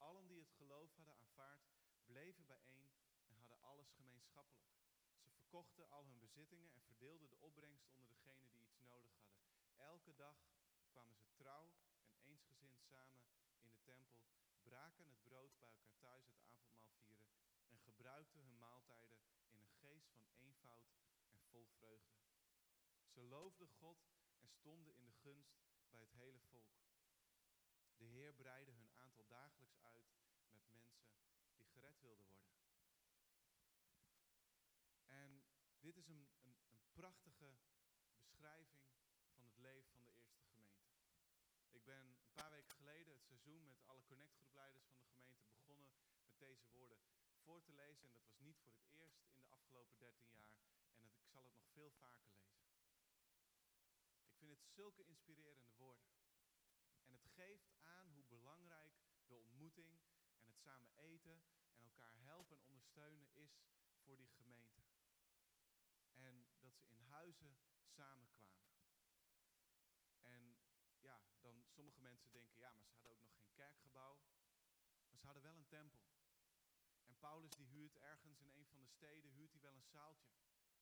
Allen 0.00 0.26
die 0.26 0.40
het 0.40 0.50
geloof 0.50 0.94
hadden 0.94 1.14
aanvaard, 1.14 1.68
bleven 2.04 2.46
bijeen 2.46 2.90
en 3.26 3.36
hadden 3.36 3.60
alles 3.62 3.90
gemeenschappelijk. 3.90 4.68
Ze 5.18 5.30
verkochten 5.30 5.88
al 5.88 6.06
hun 6.06 6.18
bezittingen 6.18 6.72
en 6.72 6.82
verdeelden 6.82 7.28
de 7.28 7.40
opbrengst 7.40 7.88
onder 7.88 8.08
degenen 8.08 8.50
die 8.50 8.62
iets 8.62 8.78
nodig 8.80 9.12
hadden. 9.14 9.40
Elke 9.76 10.14
dag 10.14 10.36
kwamen 10.88 11.18
ze 11.18 11.32
trouw 11.34 11.72
en 12.02 12.14
eensgezind 12.22 12.80
samen 12.80 13.24
in 13.60 13.70
de 13.70 13.82
tempel, 13.82 14.24
braken 14.62 15.06
het 15.06 15.22
brood 15.22 15.58
bij 15.58 15.68
elkaar 15.68 15.98
thuis 15.98 16.26
het 16.26 16.40
avondmaal 16.42 16.92
vieren 17.04 17.32
en 17.68 17.78
gebruikten 17.78 18.40
hun 18.40 18.58
maaltijden 18.58 19.18
in 19.50 19.60
een 19.60 19.74
geest 19.80 20.10
van 20.10 20.26
eenvoud 20.32 20.92
en 21.30 21.40
vol 21.50 21.66
vreugde. 21.66 22.18
Ze 23.06 23.22
loofden 23.22 23.68
God 23.68 23.98
en 24.40 24.48
stonden 24.48 24.94
in 24.94 25.04
de 25.04 25.12
gunst 25.12 25.60
bij 25.90 26.00
het 26.00 26.12
hele 26.12 26.40
volk. 26.40 26.78
De 27.96 28.04
Heer 28.04 28.32
breidde 28.32 28.72
hun 28.72 28.89
dagelijks 29.30 29.78
uit 29.78 30.08
met 30.52 30.66
mensen 30.68 31.06
die 31.56 31.66
gered 31.66 32.00
wilden 32.00 32.26
worden. 32.26 32.52
En 35.06 35.42
dit 35.80 35.96
is 35.96 36.08
een, 36.08 36.28
een, 36.42 36.56
een 36.70 36.84
prachtige 36.92 37.58
beschrijving 38.16 38.84
van 39.32 39.44
het 39.44 39.58
leven 39.58 39.90
van 39.90 40.02
de 40.02 40.10
eerste 40.10 40.38
gemeente. 40.38 40.80
Ik 41.68 41.84
ben 41.84 42.06
een 42.06 42.32
paar 42.32 42.50
weken 42.50 42.74
geleden 42.74 43.14
het 43.14 43.24
seizoen 43.24 43.66
met 43.66 43.82
alle 43.86 44.04
connectgroepleiders 44.04 44.84
van 44.84 44.98
de 44.98 45.04
gemeente 45.04 45.46
begonnen 45.46 45.90
met 46.24 46.38
deze 46.38 46.66
woorden 46.68 46.98
voor 47.44 47.62
te 47.62 47.72
lezen. 47.72 48.08
En 48.08 48.12
dat 48.12 48.22
was 48.22 48.40
niet 48.40 48.58
voor 48.58 48.72
het 48.72 48.86
eerst 48.90 49.20
in 49.32 49.40
de 49.42 49.48
afgelopen 49.48 49.98
13 49.98 50.30
jaar. 50.32 50.58
En 50.94 51.04
ik 51.04 51.28
zal 51.28 51.44
het 51.44 51.54
nog 51.54 51.68
veel 51.72 51.90
vaker 51.90 52.30
lezen. 52.32 52.68
Ik 54.24 54.36
vind 54.36 54.50
het 54.50 54.64
zulke 54.64 55.04
inspirerende 55.04 55.72
woorden. 55.76 56.08
En 57.04 57.12
het 57.12 57.26
geeft 57.26 57.79
de 59.30 59.36
ontmoeting 59.36 60.00
en 60.42 60.48
het 60.48 60.60
samen 60.60 60.90
eten 60.96 61.42
en 61.76 61.84
elkaar 61.84 62.20
helpen 62.20 62.56
en 62.56 62.64
ondersteunen 62.64 63.32
is 63.32 63.62
voor 64.02 64.16
die 64.16 64.28
gemeente. 64.28 64.82
En 66.12 66.46
dat 66.60 66.76
ze 66.76 66.88
in 66.88 67.00
huizen 67.00 67.58
samenkwamen. 67.86 68.70
En 70.22 70.58
ja, 70.98 71.22
dan 71.40 71.64
sommige 71.68 72.00
mensen 72.00 72.32
denken, 72.32 72.58
ja, 72.58 72.72
maar 72.74 72.84
ze 72.86 72.92
hadden 72.92 73.12
ook 73.12 73.20
nog 73.20 73.32
geen 73.34 73.52
kerkgebouw. 73.52 74.20
Maar 75.08 75.18
ze 75.18 75.24
hadden 75.24 75.42
wel 75.42 75.56
een 75.56 75.68
tempel. 75.68 76.04
En 77.04 77.18
Paulus 77.18 77.54
die 77.54 77.66
huurt 77.66 77.96
ergens 77.96 78.40
in 78.40 78.52
een 78.52 78.66
van 78.66 78.80
de 78.80 78.88
steden, 78.88 79.30
huurt 79.30 79.52
hij 79.52 79.60
wel 79.60 79.74
een 79.74 79.90
zaaltje. 79.96 80.34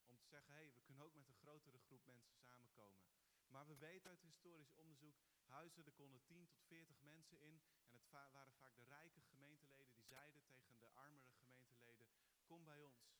Om 0.05 0.17
te 0.17 0.27
zeggen, 0.27 0.53
hé, 0.53 0.59
hey, 0.59 0.73
we 0.73 0.81
kunnen 0.81 1.05
ook 1.05 1.15
met 1.15 1.27
een 1.27 1.33
grotere 1.33 1.79
groep 1.79 2.05
mensen 2.05 2.35
samenkomen. 2.35 3.03
Maar 3.47 3.67
we 3.67 3.77
weten 3.77 4.09
uit 4.09 4.21
historisch 4.21 4.73
onderzoek, 4.73 5.21
huizen, 5.45 5.85
er 5.85 5.91
konden 5.91 6.23
10 6.25 6.47
tot 6.47 6.63
40 6.65 7.01
mensen 7.01 7.39
in. 7.39 7.61
En 7.91 7.99
het 7.99 8.09
waren 8.09 8.53
vaak 8.53 8.75
de 8.75 8.83
rijke 8.83 9.21
gemeenteleden 9.21 9.93
die 9.93 10.05
zeiden 10.05 10.41
tegen 10.45 10.79
de 10.79 10.89
armere 10.89 11.31
gemeenteleden, 11.41 12.07
kom 12.45 12.63
bij 12.63 12.81
ons. 12.81 13.17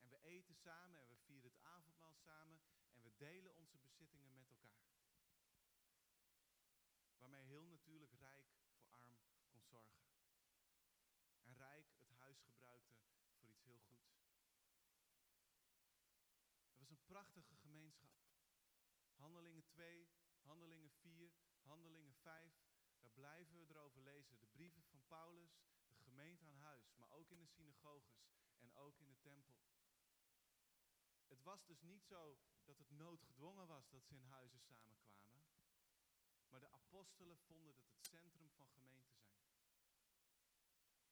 En 0.00 0.08
we 0.08 0.18
eten 0.22 0.54
samen 0.54 1.00
en 1.00 1.08
we 1.08 1.16
vieren 1.16 1.50
het 1.50 1.60
avondmaal 1.62 2.14
samen 2.14 2.60
en 2.94 3.02
we 3.02 3.16
delen 3.16 3.54
onze 3.54 3.78
bezittingen 3.78 4.36
met 4.36 4.48
elkaar. 4.50 4.84
Waarmee 7.18 7.42
heel 7.42 7.64
natuurlijk 7.64 8.12
rijk 8.12 8.46
voor 8.70 8.84
arm 8.88 9.16
kon 9.48 9.62
zorgen. 9.62 10.06
En 11.42 11.54
rijk 11.56 11.86
het 11.98 12.10
huis 12.10 12.40
gebruikte 12.40 12.94
voor 13.34 13.48
iets 13.48 13.62
heel 13.64 13.80
goeds. 13.80 14.14
Het 16.68 16.78
was 16.78 16.90
een 16.90 17.04
prachtige 17.04 17.56
gemeenschap. 17.56 18.16
Handelingen 19.14 19.66
2, 19.66 20.08
Handelingen 20.42 20.90
4, 20.90 21.32
Handelingen 21.62 22.14
5. 22.14 22.65
Daar 23.06 23.14
blijven 23.14 23.58
we 23.58 23.66
erover 23.68 24.02
lezen. 24.02 24.38
De 24.38 24.46
brieven 24.46 24.82
van 24.82 25.06
Paulus, 25.06 25.60
de 25.92 26.02
gemeente 26.02 26.44
aan 26.44 26.56
huis, 26.56 26.94
maar 26.96 27.10
ook 27.10 27.30
in 27.30 27.38
de 27.38 27.46
synagoges 27.46 28.26
en 28.58 28.74
ook 28.74 28.98
in 28.98 29.06
de 29.06 29.20
tempel. 29.20 29.58
Het 31.26 31.42
was 31.42 31.66
dus 31.66 31.82
niet 31.82 32.04
zo 32.04 32.38
dat 32.64 32.78
het 32.78 32.90
noodgedwongen 32.90 33.66
was 33.66 33.88
dat 33.88 34.04
ze 34.04 34.14
in 34.14 34.22
huizen 34.22 34.60
samenkwamen. 34.60 35.44
Maar 36.48 36.60
de 36.60 36.70
apostelen 36.70 37.38
vonden 37.38 37.74
dat 37.74 37.88
het 37.88 38.06
centrum 38.06 38.50
van 38.50 38.68
gemeente 38.68 39.14
zijn. 39.14 39.40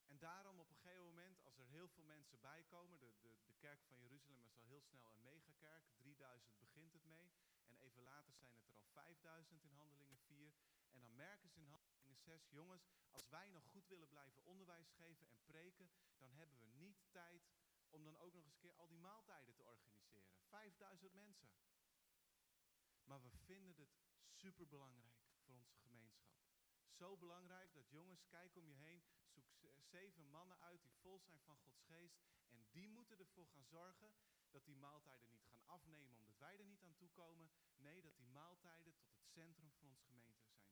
En 0.06 0.18
daarom 0.18 0.60
op 0.60 0.70
een 0.70 0.76
gegeven 0.76 1.04
moment, 1.04 1.42
als 1.44 1.58
er 1.58 1.66
heel 1.66 1.88
veel 1.88 2.04
mensen 2.04 2.40
bijkomen, 2.40 2.98
de, 2.98 3.12
de, 3.20 3.38
de 3.46 3.54
kerk 3.54 3.82
van 3.82 3.96
Jeruzalem 3.96 4.44
is 4.44 4.56
al 4.56 4.64
heel 4.64 4.82
snel 4.82 5.14
een 5.14 5.22
megakerk, 5.22 5.84
3000 5.96 6.58
begint 6.58 6.92
het 6.92 7.04
mee. 7.04 7.32
En 7.66 7.76
even 7.76 8.02
later 8.02 8.34
zijn 8.34 8.52
het 8.52 8.66
er 8.66 8.74
al 8.74 8.86
5000 8.86 9.64
in 9.64 9.72
Handelingen 9.72 10.18
4. 10.18 10.52
En 10.94 11.00
dan 11.00 11.14
merken 11.14 11.50
ze 11.50 11.60
in 11.60 11.66
Handelingen 11.66 12.16
6, 12.16 12.48
jongens, 12.50 12.86
als 13.10 13.28
wij 13.28 13.48
nog 13.48 13.64
goed 13.64 13.86
willen 13.88 14.08
blijven 14.08 14.44
onderwijs 14.44 14.90
geven 14.90 15.28
en 15.28 15.42
preken, 15.44 15.90
dan 16.18 16.32
hebben 16.32 16.58
we 16.58 16.66
niet 16.66 17.02
tijd 17.10 17.42
om 17.88 18.04
dan 18.04 18.16
ook 18.16 18.34
nog 18.34 18.44
eens 18.44 18.54
een 18.54 18.60
keer 18.60 18.74
al 18.74 18.88
die 18.88 18.98
maaltijden 18.98 19.54
te 19.54 19.62
organiseren. 19.62 20.30
5000 20.48 21.14
mensen. 21.14 21.50
Maar 23.04 23.22
we 23.22 23.30
vinden 23.30 23.76
het 23.76 23.96
superbelangrijk 24.30 25.16
voor 25.44 25.54
onze 25.54 25.74
gemeenschap. 25.76 26.32
Zo 26.90 27.16
belangrijk 27.16 27.74
dat 27.74 27.90
jongens, 27.90 28.26
kijk 28.26 28.56
om 28.56 28.66
je 28.66 28.74
heen, 28.74 29.04
zoek 29.28 29.46
zeven 29.80 30.30
mannen 30.30 30.58
uit 30.60 30.82
die 30.82 30.94
vol 30.94 31.20
zijn 31.20 31.40
van 31.40 31.56
Gods 31.56 31.82
geest. 31.82 32.18
En 32.48 32.66
die 32.70 32.88
moeten 32.88 33.18
ervoor 33.18 33.48
gaan 33.48 33.64
zorgen 33.64 34.12
dat 34.50 34.64
die 34.64 34.76
maaltijden 34.76 35.30
niet 35.30 35.46
gaan 35.46 35.66
afnemen 35.66 36.16
omdat 36.16 36.38
wij 36.38 36.58
er 36.58 36.64
niet 36.64 36.84
aan 36.84 36.96
toe 36.96 37.10
komen. 37.10 37.50
Nee, 37.76 38.02
dat 38.02 38.16
die 38.16 38.26
maaltijden 38.26 38.94
tot 38.96 39.12
het 39.12 39.26
centrum 39.26 39.70
van 39.70 39.86
onze 39.86 40.04
gemeente 40.04 40.32
zijn 40.32 40.63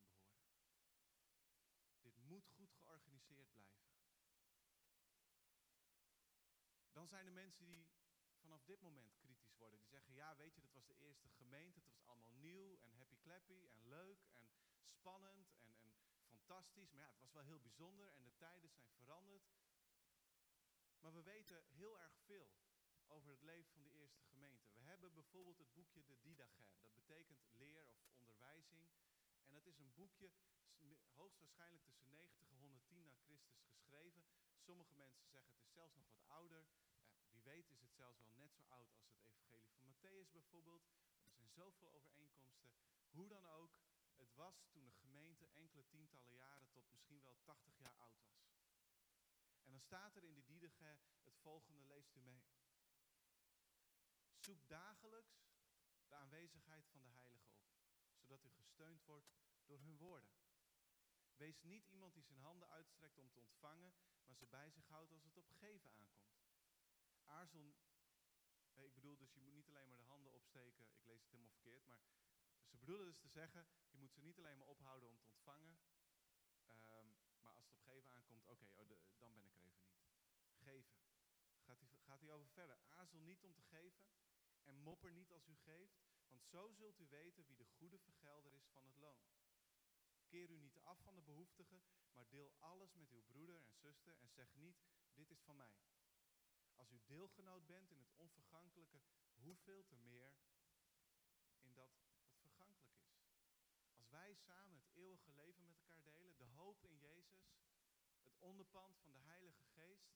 moet 2.33 2.47
goed 2.47 2.73
georganiseerd 2.73 3.51
blijven. 3.51 3.91
Dan 6.91 7.07
zijn 7.07 7.25
er 7.25 7.33
mensen 7.33 7.65
die 7.65 7.87
vanaf 8.39 8.63
dit 8.63 8.81
moment 8.81 9.13
kritisch 9.15 9.55
worden. 9.55 9.79
Die 9.79 9.89
zeggen, 9.89 10.13
ja 10.13 10.35
weet 10.35 10.55
je, 10.55 10.61
dat 10.61 10.73
was 10.73 10.85
de 10.85 10.97
eerste 10.97 11.29
gemeente, 11.29 11.79
het 11.79 11.89
was 11.89 12.05
allemaal 12.05 12.29
nieuw 12.29 12.79
en 12.79 12.93
happy 12.93 13.17
clappy 13.17 13.67
en 13.67 13.87
leuk 13.87 14.25
en 14.31 14.51
spannend 14.87 15.53
en, 15.61 15.75
en 15.81 15.95
fantastisch. 16.25 16.91
Maar 16.91 17.03
ja, 17.03 17.09
het 17.09 17.19
was 17.19 17.31
wel 17.31 17.43
heel 17.43 17.59
bijzonder 17.59 18.13
en 18.13 18.23
de 18.23 18.35
tijden 18.35 18.69
zijn 18.69 18.91
veranderd. 18.91 19.51
Maar 20.99 21.13
we 21.13 21.21
weten 21.21 21.65
heel 21.69 21.99
erg 21.99 22.15
veel 22.17 22.51
over 23.07 23.31
het 23.31 23.41
leven 23.41 23.71
van 23.71 23.83
de 23.83 23.91
eerste 23.91 24.23
gemeente. 24.23 24.69
We 24.73 24.81
hebben 24.81 25.13
bijvoorbeeld 25.13 25.57
het 25.57 25.73
boekje 25.73 26.03
de 26.03 26.19
Didache. 26.21 26.65
Dat 26.79 26.93
betekent 26.93 27.45
leer 27.51 27.87
of 27.95 28.11
onderwijzing. 28.11 28.89
En 29.53 29.59
dat 29.59 29.73
is 29.73 29.79
een 29.79 29.93
boekje 29.93 30.31
hoogstwaarschijnlijk 31.15 31.83
tussen 31.83 32.09
90 32.09 32.49
en 32.49 32.57
110 32.57 33.03
na 33.03 33.15
Christus 33.23 33.61
geschreven. 33.73 34.25
Sommige 34.57 34.93
mensen 34.93 35.25
zeggen 35.27 35.53
het 35.53 35.61
is 35.61 35.71
zelfs 35.71 35.95
nog 35.95 36.07
wat 36.09 36.27
ouder. 36.27 36.65
wie 37.29 37.41
weet 37.41 37.69
is 37.69 37.81
het 37.81 37.93
zelfs 37.93 38.19
wel 38.19 38.33
net 38.33 38.53
zo 38.53 38.61
oud 38.61 38.91
als 38.91 39.05
het 39.05 39.17
evangelie 39.17 39.69
van 39.71 39.85
Matthäus 39.85 40.31
bijvoorbeeld. 40.31 40.83
Er 41.25 41.33
zijn 41.33 41.49
zoveel 41.49 41.91
overeenkomsten. 41.91 42.71
Hoe 43.11 43.27
dan 43.27 43.45
ook, 43.45 43.77
het 44.15 44.33
was 44.33 44.65
toen 44.71 44.85
de 44.85 44.91
gemeente 44.91 45.47
enkele 45.47 45.87
tientallen 45.87 46.31
jaren 46.31 46.69
tot 46.71 46.89
misschien 46.91 47.21
wel 47.21 47.37
80 47.43 47.77
jaar 47.77 47.95
oud 47.95 48.21
was. 48.21 48.51
En 49.63 49.71
dan 49.71 49.79
staat 49.79 50.15
er 50.15 50.23
in 50.23 50.33
de 50.33 50.45
Diedege 50.45 50.97
het 51.23 51.37
volgende, 51.37 51.83
leest 51.83 52.15
u 52.15 52.19
mee. 52.19 52.43
Zoek 54.37 54.67
dagelijks 54.67 55.43
de 56.07 56.15
aanwezigheid 56.15 56.87
van 56.87 57.03
de 57.03 57.09
Heilige 57.09 57.51
op, 57.53 57.72
zodat 58.23 58.45
u 58.45 58.51
gesteund 58.51 59.03
wordt 59.03 59.31
door 59.65 59.79
hun 59.79 59.97
woorden. 59.97 60.31
Wees 61.35 61.61
niet 61.61 61.87
iemand 61.87 62.13
die 62.13 62.23
zijn 62.23 62.39
handen 62.39 62.69
uitstrekt 62.69 63.17
om 63.17 63.31
te 63.31 63.39
ontvangen, 63.39 63.93
maar 64.25 64.35
ze 64.35 64.47
bij 64.47 64.71
zich 64.71 64.87
houdt 64.87 65.11
als 65.11 65.23
het 65.23 65.37
op 65.37 65.49
geven 65.49 65.91
aankomt. 65.91 66.41
Aarzel, 67.23 67.75
ik 68.73 68.93
bedoel 68.93 69.17
dus, 69.17 69.33
je 69.33 69.41
moet 69.41 69.53
niet 69.53 69.67
alleen 69.67 69.87
maar 69.87 69.97
de 69.97 70.03
handen 70.03 70.31
opsteken, 70.31 70.85
ik 70.93 71.05
lees 71.05 71.21
het 71.21 71.29
helemaal 71.29 71.51
verkeerd, 71.51 71.85
maar 71.85 71.99
ze 72.65 72.77
bedoelen 72.77 73.05
dus 73.05 73.19
te 73.19 73.27
zeggen, 73.27 73.67
je 73.89 73.97
moet 73.97 74.13
ze 74.13 74.21
niet 74.21 74.37
alleen 74.37 74.57
maar 74.57 74.67
ophouden 74.67 75.09
om 75.09 75.17
te 75.17 75.25
ontvangen, 75.25 75.79
ehm, 76.65 77.07
maar 77.39 77.53
als 77.53 77.65
het 77.65 77.73
op 77.73 77.81
geven 77.81 78.11
aankomt, 78.11 78.45
oké, 78.47 78.65
oh, 78.75 78.87
dan 78.87 78.97
ben 79.17 79.35
ik 79.37 79.55
er 79.55 79.63
even 79.63 79.63
niet. 79.63 79.81
Geven. 80.55 80.95
Gaat 81.59 81.79
hij, 81.79 81.89
gaat 81.99 82.29
over 82.29 82.49
verder. 82.49 82.79
Aarzel 82.87 83.19
niet 83.19 83.43
om 83.43 83.53
te 83.53 83.63
geven 83.63 84.07
en 84.63 84.75
mopper 84.75 85.11
niet 85.11 85.31
als 85.31 85.47
u 85.47 85.55
geeft, 85.55 86.12
want 86.33 86.45
zo 86.45 86.71
zult 86.71 86.99
u 86.99 87.07
weten 87.07 87.45
wie 87.45 87.55
de 87.55 87.65
goede 87.65 87.99
vergelder 87.99 88.53
is 88.53 88.67
van 88.67 88.85
het 88.85 88.97
loon. 88.97 89.25
Keer 90.27 90.49
u 90.49 90.57
niet 90.57 90.79
af 90.79 90.99
van 91.01 91.15
de 91.15 91.21
behoeftigen, 91.21 91.83
maar 92.13 92.29
deel 92.29 92.53
alles 92.59 92.93
met 92.93 93.11
uw 93.11 93.23
broeder 93.23 93.61
en 93.61 93.73
zuster 93.73 94.17
en 94.17 94.29
zeg 94.29 94.55
niet, 94.55 94.83
dit 95.13 95.31
is 95.31 95.41
van 95.41 95.55
mij. 95.55 95.75
Als 96.75 96.91
u 96.91 97.01
deelgenoot 97.05 97.65
bent 97.65 97.91
in 97.91 97.99
het 97.99 98.13
onvergankelijke, 98.15 99.01
hoeveel 99.33 99.85
te 99.85 99.95
meer 99.95 100.33
in 101.59 101.73
dat 101.73 101.91
wat 102.23 102.35
vergankelijk 102.39 102.95
is. 102.95 103.21
Als 103.95 104.09
wij 104.09 104.33
samen 104.33 104.75
het 104.75 104.89
eeuwige 104.93 105.31
leven 105.31 105.65
met 105.65 105.77
elkaar 105.77 106.03
delen, 106.03 106.37
de 106.37 106.43
hoop 106.43 106.83
in 106.83 106.97
Jezus, 106.97 107.53
het 108.21 108.37
onderpand 108.39 108.97
van 108.99 109.11
de 109.11 109.19
Heilige 109.19 109.63
Geest, 109.63 110.13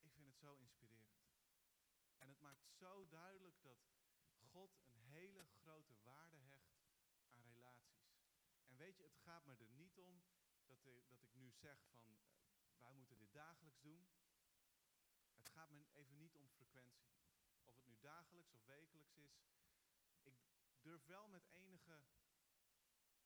Ik 0.00 0.12
vind 0.12 0.26
het 0.26 0.38
zo 0.38 0.54
inspirerend. 0.54 1.28
En 2.18 2.28
het 2.28 2.40
maakt 2.40 2.62
duidelijk 3.08 3.62
dat 3.62 3.78
God 4.38 4.80
een 4.86 5.00
hele 5.00 5.44
grote 5.44 5.94
waarde 6.02 6.36
hecht 6.36 6.80
aan 7.28 7.42
relaties. 7.42 8.12
En 8.66 8.76
weet 8.76 8.96
je, 8.96 9.02
het 9.02 9.16
gaat 9.16 9.46
me 9.46 9.56
er 9.56 9.70
niet 9.70 9.98
om 9.98 10.22
dat, 10.66 10.84
dat 11.08 11.22
ik 11.22 11.34
nu 11.34 11.50
zeg 11.50 11.84
van 11.90 12.10
uh, 12.10 12.16
wij 12.78 12.94
moeten 12.94 13.18
dit 13.18 13.32
dagelijks 13.32 13.80
doen. 13.80 14.08
Het 15.34 15.48
gaat 15.48 15.70
me 15.70 15.84
even 15.92 16.16
niet 16.16 16.36
om 16.36 16.48
frequentie. 16.48 17.10
Of 17.62 17.74
het 17.74 17.86
nu 17.86 17.98
dagelijks 18.00 18.52
of 18.52 18.64
wekelijks 18.64 19.16
is. 19.16 19.44
Ik 20.22 20.34
durf 20.80 21.06
wel 21.06 21.28
met 21.28 21.46
enige 21.52 22.02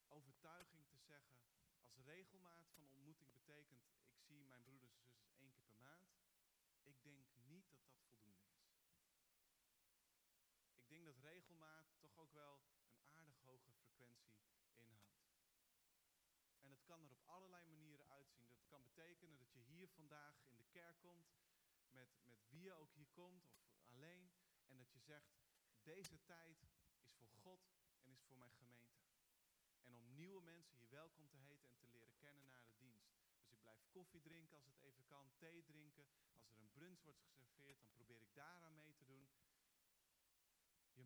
overtuiging 0.09 0.87
te 0.89 0.99
zeggen, 0.99 1.39
als 1.81 1.99
regelmaat 1.99 2.69
van 2.75 2.89
ontmoeting 2.89 3.33
betekent, 3.33 3.85
ik 4.09 4.21
zie 4.21 4.41
mijn 4.41 4.63
broeders 4.63 4.95
en 4.95 5.05
zusters 5.05 5.35
één 5.35 5.53
keer 5.53 5.65
per 5.65 5.79
maand. 5.79 6.11
Ik 6.83 7.03
denk 7.03 7.27
niet 7.47 7.71
dat 7.71 7.85
dat 7.85 8.01
voldoende 8.05 8.45
is. 8.45 8.65
Ik 10.77 10.89
denk 10.89 11.05
dat 11.05 11.14
regelmaat 11.31 11.87
toch 11.99 12.17
ook 12.17 12.33
wel 12.33 12.61
een 12.93 13.05
aardig 13.05 13.39
hoge 13.43 13.73
frequentie 13.73 14.37
inhoudt. 14.75 15.25
En 16.61 16.71
het 16.71 16.85
kan 16.85 17.03
er 17.03 17.11
op 17.11 17.23
allerlei 17.27 17.67
manieren 17.67 18.07
uitzien. 18.07 18.53
Dat 18.53 18.67
kan 18.67 18.83
betekenen 18.83 19.39
dat 19.39 19.53
je 19.53 19.61
hier 19.61 19.89
vandaag 19.89 20.35
in 20.47 20.57
de 20.57 20.69
kerk 20.71 21.01
komt, 21.01 21.29
met, 21.91 22.09
met 22.25 22.39
wie 22.49 22.63
je 22.63 22.73
ook 22.73 22.93
hier 22.93 23.09
komt, 23.13 23.45
of 23.75 23.89
alleen, 23.89 24.33
en 24.67 24.77
dat 24.77 24.93
je 24.93 25.01
zegt, 25.01 25.35
deze 25.83 26.25
tijd 26.25 26.59
is 27.01 27.13
voor 27.13 27.31
God 27.43 27.61
en 28.03 28.11
is 28.11 28.23
voor 28.23 28.37
mijn 28.37 28.57
gemeente. 28.57 29.03
En 29.83 29.95
om 29.95 30.15
nieuwe 30.15 30.43
mensen 30.43 30.77
hier 30.77 30.91
welkom 30.91 31.29
te 31.29 31.37
heten 31.37 31.69
en 31.69 31.77
te 31.77 31.89
leren 31.89 32.17
kennen 32.17 32.47
na 32.47 32.63
de 32.63 32.77
dienst. 32.77 33.13
Dus 33.41 33.53
ik 33.53 33.61
blijf 33.61 33.87
koffie 33.91 34.21
drinken 34.21 34.57
als 34.57 34.67
het 34.67 34.79
even 34.79 35.05
kan, 35.07 35.33
thee 35.37 35.65
drinken. 35.65 36.07
Als 36.33 36.49
er 36.49 36.59
een 36.59 36.73
brunch 36.73 37.03
wordt 37.03 37.21
geserveerd, 37.21 37.81
dan 37.81 37.91
probeer 37.91 38.21
ik 38.21 38.35
daaraan 38.35 38.75
mee 38.75 38.95
te 38.95 39.05
doen. 39.05 39.29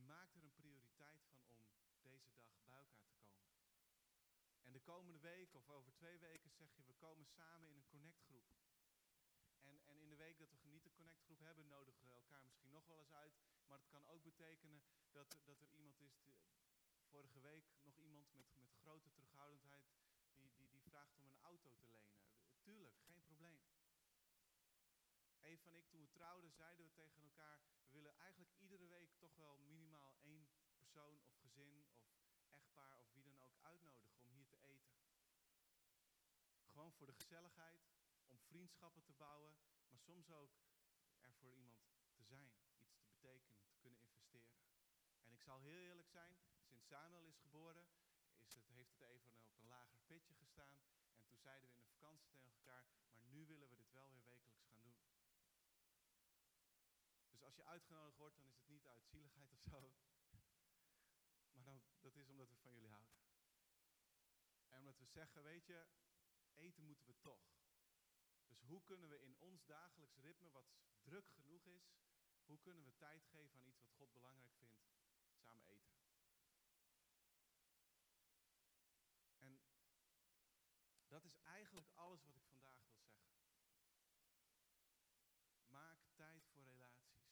Je 0.09 0.15
maakt 0.15 0.37
er 0.37 0.43
een 0.43 0.55
prioriteit 0.55 1.23
van 1.29 1.41
om 1.51 2.01
deze 2.03 2.33
dag 2.33 2.51
bij 2.65 2.79
elkaar 2.79 3.13
te 3.13 3.23
komen. 3.29 3.61
En 4.63 4.73
de 4.73 4.81
komende 4.81 5.19
week 5.19 5.55
of 5.55 5.69
over 5.69 5.93
twee 5.95 6.19
weken 6.19 6.51
zeg 6.51 6.75
je, 6.75 6.83
we 6.83 6.95
komen 6.95 7.27
samen 7.27 7.69
in 7.69 7.77
een 7.77 7.87
connectgroep. 7.87 8.49
En, 9.61 9.81
en 9.87 9.99
in 9.99 10.09
de 10.09 10.17
week 10.17 10.39
dat 10.39 10.51
we 10.51 10.57
genieten 10.57 10.93
connectgroep 10.93 11.39
hebben, 11.39 11.67
nodigen 11.67 12.07
we 12.07 12.13
elkaar 12.13 12.45
misschien 12.45 12.71
nog 12.71 12.87
wel 12.87 12.99
eens 12.99 13.13
uit. 13.13 13.35
Maar 13.67 13.79
het 13.79 13.89
kan 13.89 14.07
ook 14.07 14.23
betekenen 14.23 14.83
dat, 15.11 15.37
dat 15.45 15.61
er 15.61 15.71
iemand 15.71 16.01
is, 16.01 16.17
vorige 17.09 17.41
week 17.41 17.65
nog 17.83 17.97
iemand 17.99 18.35
met, 18.35 18.47
met 18.57 18.75
grote 18.75 19.11
terughoudendheid, 19.11 19.87
die, 20.35 20.53
die, 20.57 20.69
die 20.69 20.83
vraagt 20.83 21.17
om 21.17 21.25
een 21.25 21.41
auto 21.41 21.75
te 21.77 21.87
lenen. 21.87 22.21
Tuurlijk, 22.61 22.97
geen 23.07 23.23
probleem. 23.23 23.61
Een 25.41 25.59
van 25.59 25.75
ik, 25.75 25.89
toen 25.89 26.01
we 26.01 26.11
trouwden, 26.11 26.53
zeiden 26.53 26.85
we 26.85 26.93
tegen 26.93 27.23
elkaar, 27.23 27.61
we 27.89 27.95
willen 27.95 28.17
eigenlijk 28.17 28.53
iedere 28.59 28.87
week 28.87 29.11
toch 29.19 29.35
wel 29.35 29.59
minimaal 29.59 30.15
één 30.21 30.49
persoon 30.77 31.21
of 31.23 31.37
gezin 31.41 31.73
of 31.73 31.87
of 32.99 33.13
wie 33.13 33.23
dan 33.23 33.43
ook 33.43 33.59
uitnodigen 33.61 34.19
om 34.19 34.29
hier 34.29 34.49
te 34.49 34.61
eten. 34.63 34.95
Gewoon 36.71 36.93
voor 36.93 37.07
de 37.07 37.13
gezelligheid, 37.13 37.81
om 38.27 38.39
vriendschappen 38.39 39.03
te 39.05 39.13
bouwen, 39.13 39.57
maar 39.89 39.99
soms 39.99 40.31
ook 40.31 40.53
er 41.21 41.33
voor 41.33 41.55
iemand 41.55 41.87
te 42.15 42.23
zijn, 42.25 42.53
iets 42.79 42.97
te 42.97 43.07
betekenen, 43.07 43.61
te 43.69 43.79
kunnen 43.79 44.01
investeren. 44.01 44.61
En 45.23 45.33
ik 45.33 45.41
zal 45.43 45.61
heel 45.61 45.79
eerlijk 45.79 46.09
zijn, 46.09 46.37
sinds 46.63 46.87
Samuel 46.87 47.27
is 47.27 47.37
geboren, 47.37 47.87
is 48.39 48.55
het, 48.55 48.69
heeft 48.69 48.91
het 48.91 49.01
even 49.01 49.33
op 49.43 49.57
een 49.57 49.67
lager 49.67 49.99
pitje 50.07 50.35
gestaan. 50.35 50.79
En 51.15 51.25
toen 51.27 51.39
zeiden 51.39 51.69
we 51.69 51.75
in 51.75 51.83
de 51.83 51.95
vakantie 51.95 52.29
tegen 52.29 52.51
elkaar, 52.51 52.87
maar 53.13 53.25
nu 53.25 53.47
willen 53.47 53.69
we 53.69 53.77
dit 53.77 53.93
wel 53.93 54.11
weer 54.11 54.25
wekelijks 54.25 54.63
gaan 54.63 54.83
doen. 54.83 54.95
Dus 57.31 57.43
als 57.43 57.57
je 57.57 57.65
uitgenodigd 57.65 58.17
wordt, 58.17 58.37
dan 58.37 58.47
is 58.47 58.57
het 58.57 58.69
niet 58.69 58.87
uit 58.87 59.07
zieligheid 59.07 59.53
of 59.53 59.63
zo. 59.63 59.93
Dat 62.09 62.17
is 62.17 62.29
omdat 62.29 62.51
we 62.51 62.57
van 62.57 62.73
jullie 62.73 62.91
houden. 62.91 63.17
En 64.69 64.79
omdat 64.79 64.99
we 64.99 65.07
zeggen, 65.07 65.43
weet 65.43 65.67
je, 65.67 65.87
eten 66.55 66.85
moeten 66.85 67.07
we 67.07 67.21
toch. 67.21 67.57
Dus 68.47 68.61
hoe 68.61 68.83
kunnen 68.83 69.09
we 69.09 69.21
in 69.21 69.37
ons 69.39 69.65
dagelijks 69.65 70.17
ritme, 70.17 70.51
wat 70.51 70.65
druk 71.03 71.29
genoeg 71.29 71.67
is, 71.67 71.93
hoe 72.45 72.61
kunnen 72.61 72.85
we 72.85 72.97
tijd 72.97 73.25
geven 73.25 73.59
aan 73.59 73.67
iets 73.67 73.81
wat 73.81 73.93
God 73.93 74.13
belangrijk 74.13 74.55
vindt? 74.55 74.81
Samen 75.33 75.67
eten. 75.67 75.97
En 79.39 79.61
dat 81.07 81.25
is 81.25 81.37
eigenlijk 81.37 81.91
alles 81.95 82.25
wat 82.25 82.37
ik 82.37 82.47
vandaag 82.47 82.81
wil 82.81 82.91
zeggen. 82.91 83.27
Maak 85.67 86.01
tijd 86.15 86.47
voor 86.47 86.65
relaties. 86.65 87.29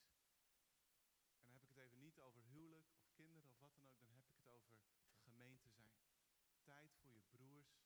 En 1.39 1.43
dan 1.43 1.53
heb 1.53 1.63
ik 1.63 1.69
het 1.69 1.79
even 1.79 2.01
niet 2.01 2.21
over 2.21 2.43
huwelijk 2.45 2.91
of 2.91 3.13
kinderen 3.15 3.51
of 3.51 3.59
wat 3.59 3.75
dan 3.75 3.85
ook, 3.85 3.99
dan 3.99 4.11
heb 4.11 4.26
over 4.65 5.17
gemeente 5.23 5.69
zijn. 5.69 5.99
Tijd 6.63 6.95
voor 6.95 7.11
je 7.11 7.21
broers 7.21 7.85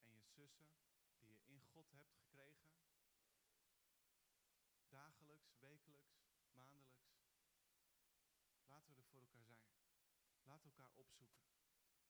en 0.00 0.12
je 0.12 0.22
zussen 0.22 0.70
die 1.18 1.30
je 1.30 1.40
in 1.44 1.62
God 1.62 1.90
hebt 1.90 2.12
gekregen. 2.12 2.70
Dagelijks, 4.88 5.54
wekelijks, 5.58 6.20
maandelijks. 6.52 7.16
Laten 8.64 8.92
we 8.92 9.00
er 9.00 9.06
voor 9.06 9.20
elkaar 9.20 9.54
zijn. 9.54 9.70
We 10.42 10.50
elkaar 10.64 10.92
opzoeken. 10.92 11.42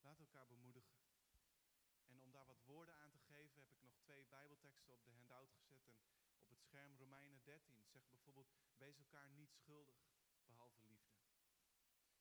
We 0.01 0.14
elkaar 0.18 0.46
bemoedigen. 0.46 0.99
En 2.07 2.20
om 2.20 2.30
daar 2.30 2.46
wat 2.46 2.64
woorden 2.64 2.94
aan 2.94 3.11
te 3.11 3.18
geven, 3.18 3.61
heb 3.61 3.70
ik 3.70 3.82
nog 3.82 3.99
twee 3.99 4.24
Bijbelteksten 4.24 4.92
op 4.92 5.05
de 5.05 5.11
handout 5.11 5.53
gezet 5.53 5.86
en 5.86 5.99
op 6.38 6.51
het 6.51 6.61
scherm 6.61 6.96
Romeinen 6.96 7.42
13. 7.42 7.86
Zegt 7.86 8.11
bijvoorbeeld: 8.11 8.53
Wees 8.76 8.99
elkaar 8.99 9.28
niet 9.28 9.53
schuldig, 9.53 9.96
behalve 10.46 10.82
liefde. 10.84 11.16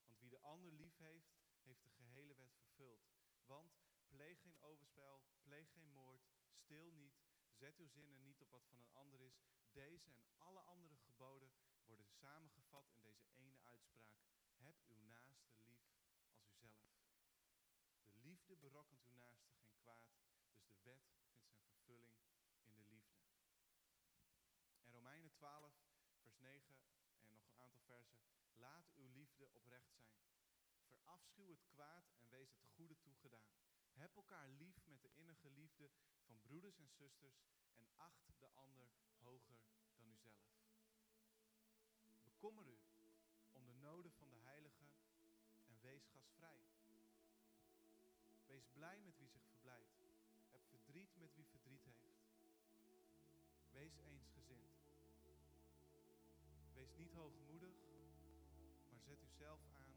Want 0.04 0.18
wie 0.18 0.30
de 0.30 0.40
ander 0.40 0.72
lief 0.72 0.96
heeft, 0.96 1.37
heeft 1.68 1.82
de 1.82 1.90
gehele 1.90 2.34
wet 2.34 2.54
vervuld. 2.54 3.08
Want 3.44 3.76
pleeg 4.08 4.40
geen 4.40 4.60
overspel, 4.60 5.22
pleeg 5.42 5.72
geen 5.72 5.90
moord, 5.92 6.28
stil 6.50 6.90
niet, 6.92 7.20
zet 7.52 7.78
uw 7.78 7.88
zinnen 7.88 8.22
niet 8.22 8.40
op 8.40 8.50
wat 8.50 8.66
van 8.66 8.78
een 8.78 8.92
ander 8.92 9.20
is. 9.20 9.40
Deze 9.72 10.10
en 10.12 10.26
alle 10.38 10.60
andere 10.60 10.96
geboden 10.96 11.50
worden 11.84 12.06
samengevat 12.06 12.90
in 12.90 13.00
deze 13.02 13.28
ene 13.32 13.58
uitspraak. 13.60 14.16
Heb 14.56 14.76
uw 14.86 15.00
naaste 15.06 15.54
lief 15.64 15.82
als 16.36 16.58
uzelf. 16.60 17.06
De 18.02 18.12
liefde 18.14 18.56
berokkent 18.56 19.04
uw 19.04 19.14
naaste 19.14 19.52
geen 19.52 19.76
kwaad, 19.80 20.12
dus 20.52 20.68
de 20.68 20.80
wet 20.82 21.04
vindt 21.06 21.48
zijn 21.48 21.62
vervulling 21.62 22.16
in 22.62 22.74
de 22.74 22.84
liefde. 22.84 23.20
En 24.80 24.92
Romeinen 24.92 25.32
12, 25.32 25.72
vers 26.20 26.38
9 26.38 26.76
en 27.20 27.30
nog 27.30 27.44
een 27.44 27.56
aantal 27.56 27.80
versen. 27.80 28.18
Laat 28.54 28.90
uw 28.94 29.08
liefde 29.08 29.48
oprecht 29.52 29.90
zijn. 29.92 30.17
Verafschuw 31.08 31.50
het 31.50 31.64
kwaad 31.68 32.10
en 32.18 32.28
wees 32.28 32.54
het 32.54 32.66
goede 32.74 32.98
toegedaan. 32.98 33.52
Heb 33.92 34.16
elkaar 34.16 34.48
lief 34.48 34.86
met 34.86 35.02
de 35.02 35.12
innige 35.14 35.50
liefde 35.50 35.90
van 36.26 36.40
broeders 36.40 36.78
en 36.78 36.88
zusters 36.88 37.44
en 37.76 37.88
acht 37.96 38.32
de 38.38 38.48
ander 38.54 38.88
hoger 39.18 39.58
dan 39.96 40.10
uzelf. 40.10 40.46
Bekommer 42.24 42.66
u 42.66 42.78
om 43.52 43.66
de 43.66 43.72
noden 43.72 44.12
van 44.12 44.30
de 44.30 44.36
heiligen 44.36 44.90
en 45.66 45.80
wees 45.80 46.06
gastvrij. 46.06 46.66
Wees 48.46 48.68
blij 48.72 49.00
met 49.00 49.18
wie 49.18 49.28
zich 49.28 49.44
verblijdt. 49.44 50.00
Heb 50.50 50.66
verdriet 50.68 51.16
met 51.16 51.34
wie 51.34 51.46
verdriet 51.46 51.84
heeft. 51.84 52.18
Wees 53.70 53.96
eensgezind. 53.96 54.76
Wees 56.72 56.94
niet 56.96 57.12
hoogmoedig, 57.12 57.76
maar 58.90 59.00
zet 59.00 59.22
uzelf 59.22 59.60
aan 59.72 59.87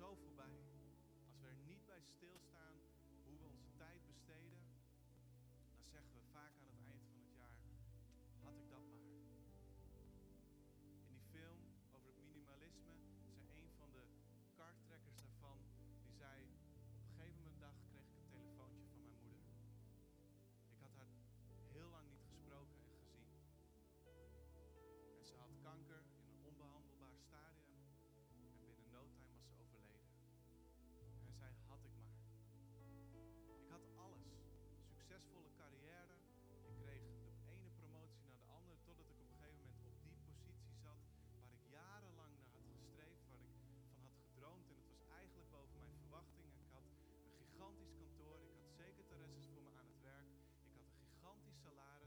zo 0.00 0.14
voorbij. 0.14 0.56
Als 1.26 1.38
we 1.40 1.46
er 1.48 1.60
niet 1.72 1.86
bij 1.86 2.02
stilstaan 2.02 2.74
hoe 3.24 3.38
we 3.38 3.44
onze 3.44 3.70
tijd 3.76 4.06
besteden, 4.06 4.60
dan 5.76 5.86
zeggen 5.94 6.12
we 6.14 6.22
vaak 6.32 6.52
aan 6.60 6.68
het 6.72 6.82
eind 6.90 7.02
van 7.10 7.18
het 7.20 7.32
jaar: 7.42 7.56
had 8.42 8.54
ik 8.56 8.68
dat 8.70 8.84
maar. 8.92 9.08
In 10.78 11.06
die 11.08 11.22
film 11.34 11.60
over 11.96 12.08
het 12.12 12.22
minimalisme 12.28 12.94
zei 13.34 13.46
een 13.62 13.72
van 13.78 13.90
de 13.92 14.04
karttrekkers 14.54 15.20
daarvan, 15.22 15.58
die 16.04 16.14
zei: 16.24 16.36
op 16.44 17.06
een 17.06 17.14
gegeven 17.16 17.36
moment 17.42 17.60
dag 17.60 17.76
kreeg 17.90 18.06
ik 18.10 18.16
een 18.16 18.32
telefoontje 18.38 18.86
van 18.92 19.00
mijn 19.04 19.20
moeder. 19.24 19.44
Ik 20.74 20.80
had 20.84 20.94
haar 21.00 21.12
heel 21.76 21.88
lang 21.96 22.06
niet 22.10 22.26
gesproken 22.32 22.78
en 22.78 22.88
gezien. 23.02 23.28
En 25.18 25.24
ze 25.26 25.34
had 25.34 25.52
kanker 25.68 26.02
een 51.64 51.99